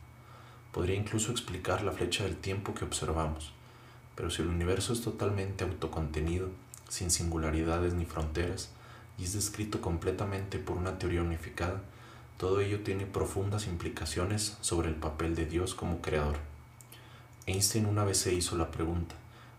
Podría 0.71 0.95
incluso 0.95 1.31
explicar 1.31 1.83
la 1.83 1.91
flecha 1.91 2.23
del 2.23 2.35
tiempo 2.35 2.73
que 2.73 2.85
observamos, 2.85 3.53
pero 4.15 4.29
si 4.29 4.41
el 4.41 4.49
universo 4.49 4.93
es 4.93 5.01
totalmente 5.01 5.63
autocontenido, 5.63 6.49
sin 6.89 7.09
singularidades 7.09 7.93
ni 7.93 8.05
fronteras, 8.05 8.69
y 9.17 9.23
es 9.23 9.33
descrito 9.33 9.81
completamente 9.81 10.57
por 10.57 10.77
una 10.77 10.97
teoría 10.97 11.21
unificada, 11.21 11.81
todo 12.37 12.59
ello 12.59 12.81
tiene 12.81 13.05
profundas 13.05 13.67
implicaciones 13.67 14.57
sobre 14.61 14.89
el 14.89 14.95
papel 14.95 15.35
de 15.35 15.45
Dios 15.45 15.75
como 15.75 16.01
creador. 16.01 16.37
Einstein 17.45 17.85
una 17.85 18.03
vez 18.03 18.17
se 18.17 18.33
hizo 18.33 18.57
la 18.57 18.71
pregunta, 18.71 19.15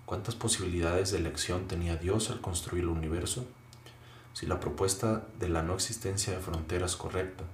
¿cuántas 0.06 0.34
posibilidades 0.34 1.10
de 1.10 1.18
elección 1.18 1.66
tenía 1.66 1.96
Dios 1.96 2.30
al 2.30 2.40
construir 2.40 2.84
el 2.84 2.90
universo? 2.90 3.46
Si 4.32 4.46
la 4.46 4.60
propuesta 4.60 5.24
de 5.38 5.48
la 5.48 5.62
no 5.62 5.74
existencia 5.74 6.32
de 6.32 6.40
fronteras 6.40 6.96
correcta, 6.96 7.44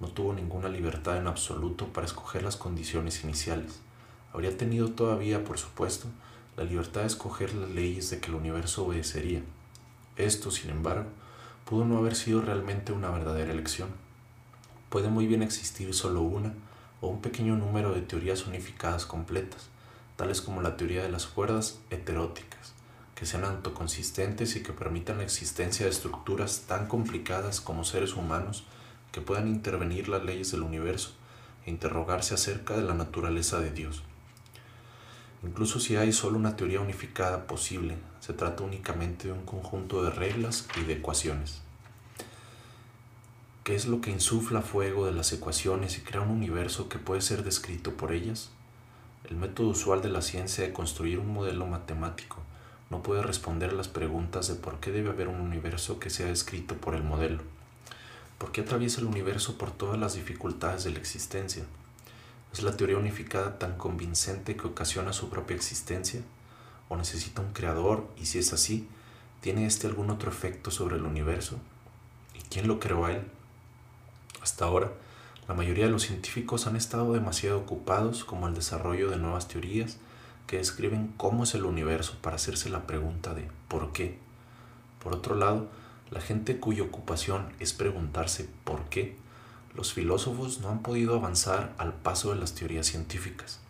no 0.00 0.08
tuvo 0.08 0.34
ninguna 0.34 0.68
libertad 0.68 1.16
en 1.16 1.26
absoluto 1.26 1.86
para 1.92 2.06
escoger 2.06 2.42
las 2.42 2.56
condiciones 2.56 3.24
iniciales. 3.24 3.80
Habría 4.32 4.56
tenido 4.56 4.90
todavía, 4.90 5.44
por 5.44 5.58
supuesto, 5.58 6.08
la 6.56 6.64
libertad 6.64 7.02
de 7.02 7.06
escoger 7.06 7.54
las 7.54 7.70
leyes 7.70 8.10
de 8.10 8.20
que 8.20 8.28
el 8.28 8.34
universo 8.34 8.84
obedecería. 8.84 9.42
Esto, 10.16 10.50
sin 10.50 10.70
embargo, 10.70 11.06
pudo 11.64 11.84
no 11.84 11.98
haber 11.98 12.14
sido 12.14 12.42
realmente 12.42 12.92
una 12.92 13.10
verdadera 13.10 13.52
elección. 13.52 13.88
Puede 14.90 15.08
muy 15.08 15.26
bien 15.26 15.42
existir 15.42 15.92
solo 15.94 16.22
una 16.22 16.52
o 17.00 17.08
un 17.08 17.20
pequeño 17.20 17.56
número 17.56 17.92
de 17.92 18.02
teorías 18.02 18.46
unificadas 18.46 19.06
completas, 19.06 19.68
tales 20.16 20.40
como 20.40 20.62
la 20.62 20.76
teoría 20.76 21.02
de 21.02 21.10
las 21.10 21.26
cuerdas 21.26 21.78
heteróticas, 21.90 22.72
que 23.14 23.26
sean 23.26 23.44
autoconsistentes 23.44 24.56
y 24.56 24.62
que 24.62 24.72
permitan 24.72 25.18
la 25.18 25.24
existencia 25.24 25.86
de 25.86 25.92
estructuras 25.92 26.62
tan 26.66 26.86
complicadas 26.86 27.60
como 27.60 27.84
seres 27.84 28.14
humanos 28.14 28.64
que 29.12 29.20
puedan 29.20 29.48
intervenir 29.48 30.08
las 30.08 30.24
leyes 30.24 30.50
del 30.50 30.62
universo 30.62 31.12
e 31.64 31.70
interrogarse 31.70 32.34
acerca 32.34 32.76
de 32.76 32.82
la 32.82 32.94
naturaleza 32.94 33.60
de 33.60 33.70
Dios. 33.70 34.02
Incluso 35.42 35.80
si 35.80 35.96
hay 35.96 36.12
solo 36.12 36.38
una 36.38 36.56
teoría 36.56 36.80
unificada 36.80 37.46
posible, 37.46 37.96
se 38.20 38.32
trata 38.32 38.64
únicamente 38.64 39.28
de 39.28 39.32
un 39.32 39.44
conjunto 39.44 40.02
de 40.02 40.10
reglas 40.10 40.66
y 40.80 40.84
de 40.84 40.94
ecuaciones. 40.94 41.60
¿Qué 43.62 43.74
es 43.74 43.86
lo 43.86 44.00
que 44.00 44.10
insufla 44.10 44.62
fuego 44.62 45.06
de 45.06 45.12
las 45.12 45.32
ecuaciones 45.32 45.98
y 45.98 46.00
crea 46.00 46.20
un 46.20 46.30
universo 46.30 46.88
que 46.88 46.98
puede 46.98 47.20
ser 47.20 47.42
descrito 47.42 47.92
por 47.94 48.12
ellas? 48.12 48.50
El 49.28 49.34
método 49.36 49.70
usual 49.70 50.02
de 50.02 50.08
la 50.08 50.22
ciencia 50.22 50.62
de 50.62 50.72
construir 50.72 51.18
un 51.18 51.32
modelo 51.32 51.66
matemático 51.66 52.36
no 52.90 53.02
puede 53.02 53.22
responder 53.22 53.72
las 53.72 53.88
preguntas 53.88 54.46
de 54.46 54.54
por 54.54 54.78
qué 54.78 54.92
debe 54.92 55.10
haber 55.10 55.26
un 55.26 55.40
universo 55.40 55.98
que 55.98 56.10
sea 56.10 56.26
descrito 56.26 56.76
por 56.76 56.94
el 56.94 57.02
modelo. 57.02 57.42
¿Por 58.38 58.52
qué 58.52 58.60
atraviesa 58.60 59.00
el 59.00 59.08
universo 59.08 59.58
por 59.58 59.72
todas 59.72 59.98
las 59.98 60.14
dificultades 60.14 60.84
de 60.84 60.92
la 60.92 61.00
existencia? 61.00 61.64
¿Es 62.52 62.62
la 62.62 62.76
teoría 62.76 62.98
unificada 62.98 63.58
tan 63.58 63.76
convincente 63.76 64.56
que 64.56 64.68
ocasiona 64.68 65.12
su 65.12 65.28
propia 65.28 65.56
existencia? 65.56 66.20
¿O 66.88 66.96
necesita 66.96 67.42
un 67.42 67.52
creador? 67.52 68.06
Y 68.16 68.26
si 68.26 68.38
es 68.38 68.52
así, 68.52 68.86
¿tiene 69.40 69.66
este 69.66 69.88
algún 69.88 70.10
otro 70.10 70.30
efecto 70.30 70.70
sobre 70.70 70.94
el 70.94 71.02
universo? 71.02 71.58
¿Y 72.32 72.42
quién 72.42 72.68
lo 72.68 72.78
creó 72.78 73.06
a 73.06 73.12
él? 73.12 73.22
Hasta 74.40 74.66
ahora, 74.66 74.92
la 75.48 75.54
mayoría 75.54 75.86
de 75.86 75.90
los 75.90 76.02
científicos 76.02 76.66
han 76.66 76.76
estado 76.76 77.12
demasiado 77.12 77.58
ocupados 77.58 78.24
como 78.24 78.48
el 78.48 78.54
desarrollo 78.54 79.10
de 79.10 79.16
nuevas 79.16 79.48
teorías 79.48 79.98
que 80.46 80.58
describen 80.58 81.12
cómo 81.16 81.44
es 81.44 81.54
el 81.54 81.64
universo 81.64 82.16
para 82.20 82.36
hacerse 82.36 82.68
la 82.68 82.86
pregunta 82.86 83.34
de 83.34 83.48
¿por 83.68 83.92
qué? 83.92 84.18
Por 85.02 85.14
otro 85.14 85.34
lado, 85.34 85.68
la 86.10 86.20
gente 86.20 86.58
cuya 86.58 86.82
ocupación 86.82 87.52
es 87.60 87.72
preguntarse 87.72 88.48
¿por 88.64 88.84
qué? 88.84 89.16
los 89.76 89.92
filósofos 89.92 90.60
no 90.60 90.70
han 90.70 90.80
podido 90.82 91.14
avanzar 91.14 91.74
al 91.76 91.92
paso 91.92 92.30
de 92.32 92.40
las 92.40 92.54
teorías 92.54 92.86
científicas. 92.86 93.60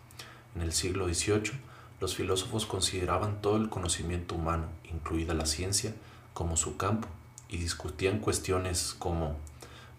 En 0.55 0.61
el 0.61 0.71
siglo 0.71 1.13
XVIII, 1.13 1.51
los 1.99 2.15
filósofos 2.15 2.65
consideraban 2.65 3.41
todo 3.41 3.57
el 3.57 3.69
conocimiento 3.69 4.35
humano, 4.35 4.67
incluida 4.89 5.33
la 5.33 5.45
ciencia, 5.45 5.93
como 6.33 6.55
su 6.55 6.77
campo 6.77 7.09
y 7.49 7.57
discutían 7.57 8.19
cuestiones 8.19 8.95
como 8.97 9.35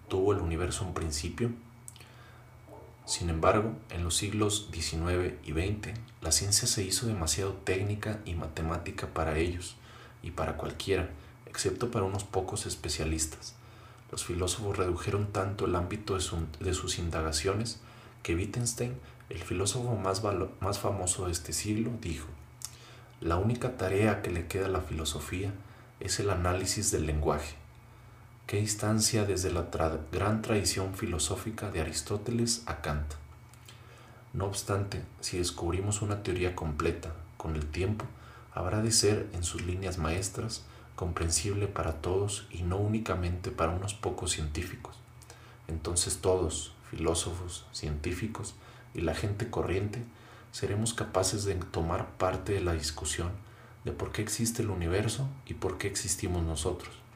¿tuvo 0.08 0.32
el 0.32 0.38
universo 0.38 0.84
un 0.84 0.94
principio? 0.94 1.50
Sin 3.08 3.30
embargo, 3.30 3.72
en 3.88 4.04
los 4.04 4.18
siglos 4.18 4.68
XIX 4.70 5.32
y 5.42 5.52
XX, 5.52 5.98
la 6.20 6.30
ciencia 6.30 6.68
se 6.68 6.82
hizo 6.82 7.06
demasiado 7.06 7.54
técnica 7.54 8.20
y 8.26 8.34
matemática 8.34 9.06
para 9.14 9.38
ellos 9.38 9.76
y 10.22 10.32
para 10.32 10.58
cualquiera, 10.58 11.08
excepto 11.46 11.90
para 11.90 12.04
unos 12.04 12.24
pocos 12.24 12.66
especialistas. 12.66 13.54
Los 14.12 14.26
filósofos 14.26 14.76
redujeron 14.76 15.32
tanto 15.32 15.64
el 15.64 15.76
ámbito 15.76 16.16
de, 16.16 16.74
sus 16.74 16.98
indagaciones 16.98 17.80
que 18.22 18.34
Wittgenstein, 18.34 18.94
el 19.30 19.42
filósofo 19.42 19.96
más, 19.96 20.22
más 20.60 20.78
famoso 20.78 21.24
de 21.24 21.32
este 21.32 21.54
siglo, 21.54 21.90
dijo, 22.02 22.26
la 23.22 23.36
única 23.36 23.78
tarea 23.78 24.20
que 24.20 24.30
le 24.30 24.48
queda 24.48 24.66
a 24.66 24.68
la 24.70 24.82
filosofía 24.82 25.54
es 25.98 26.20
el 26.20 26.28
análisis 26.28 26.90
del 26.90 27.06
lenguaje. 27.06 27.54
Qué 28.48 28.56
distancia 28.56 29.26
desde 29.26 29.52
la 29.52 29.68
gran 30.10 30.40
tradición 30.40 30.94
filosófica 30.94 31.70
de 31.70 31.82
Aristóteles 31.82 32.62
a 32.64 32.80
Kant. 32.80 33.12
No 34.32 34.46
obstante, 34.46 35.02
si 35.20 35.36
descubrimos 35.36 36.00
una 36.00 36.22
teoría 36.22 36.56
completa, 36.56 37.12
con 37.36 37.56
el 37.56 37.66
tiempo, 37.66 38.06
habrá 38.54 38.80
de 38.80 38.90
ser 38.90 39.28
en 39.34 39.42
sus 39.42 39.66
líneas 39.66 39.98
maestras 39.98 40.64
comprensible 40.96 41.66
para 41.66 42.00
todos 42.00 42.46
y 42.50 42.62
no 42.62 42.78
únicamente 42.78 43.50
para 43.50 43.72
unos 43.72 43.92
pocos 43.92 44.30
científicos. 44.30 44.96
Entonces 45.66 46.22
todos, 46.22 46.72
filósofos, 46.90 47.66
científicos 47.72 48.54
y 48.94 49.02
la 49.02 49.14
gente 49.14 49.50
corriente, 49.50 50.02
seremos 50.52 50.94
capaces 50.94 51.44
de 51.44 51.56
tomar 51.56 52.12
parte 52.12 52.54
de 52.54 52.62
la 52.62 52.72
discusión 52.72 53.30
de 53.84 53.92
por 53.92 54.10
qué 54.10 54.22
existe 54.22 54.62
el 54.62 54.70
universo 54.70 55.28
y 55.44 55.52
por 55.52 55.76
qué 55.76 55.86
existimos 55.86 56.42
nosotros. 56.44 57.07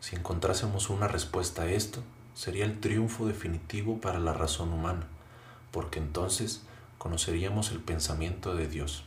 Si 0.00 0.14
encontrásemos 0.14 0.90
una 0.90 1.08
respuesta 1.08 1.62
a 1.62 1.70
esto, 1.70 2.02
sería 2.34 2.66
el 2.66 2.80
triunfo 2.80 3.26
definitivo 3.26 4.00
para 4.00 4.20
la 4.20 4.34
razón 4.34 4.72
humana, 4.72 5.06
porque 5.72 5.98
entonces 5.98 6.62
conoceríamos 6.98 7.70
el 7.72 7.80
pensamiento 7.80 8.54
de 8.54 8.68
Dios. 8.68 9.05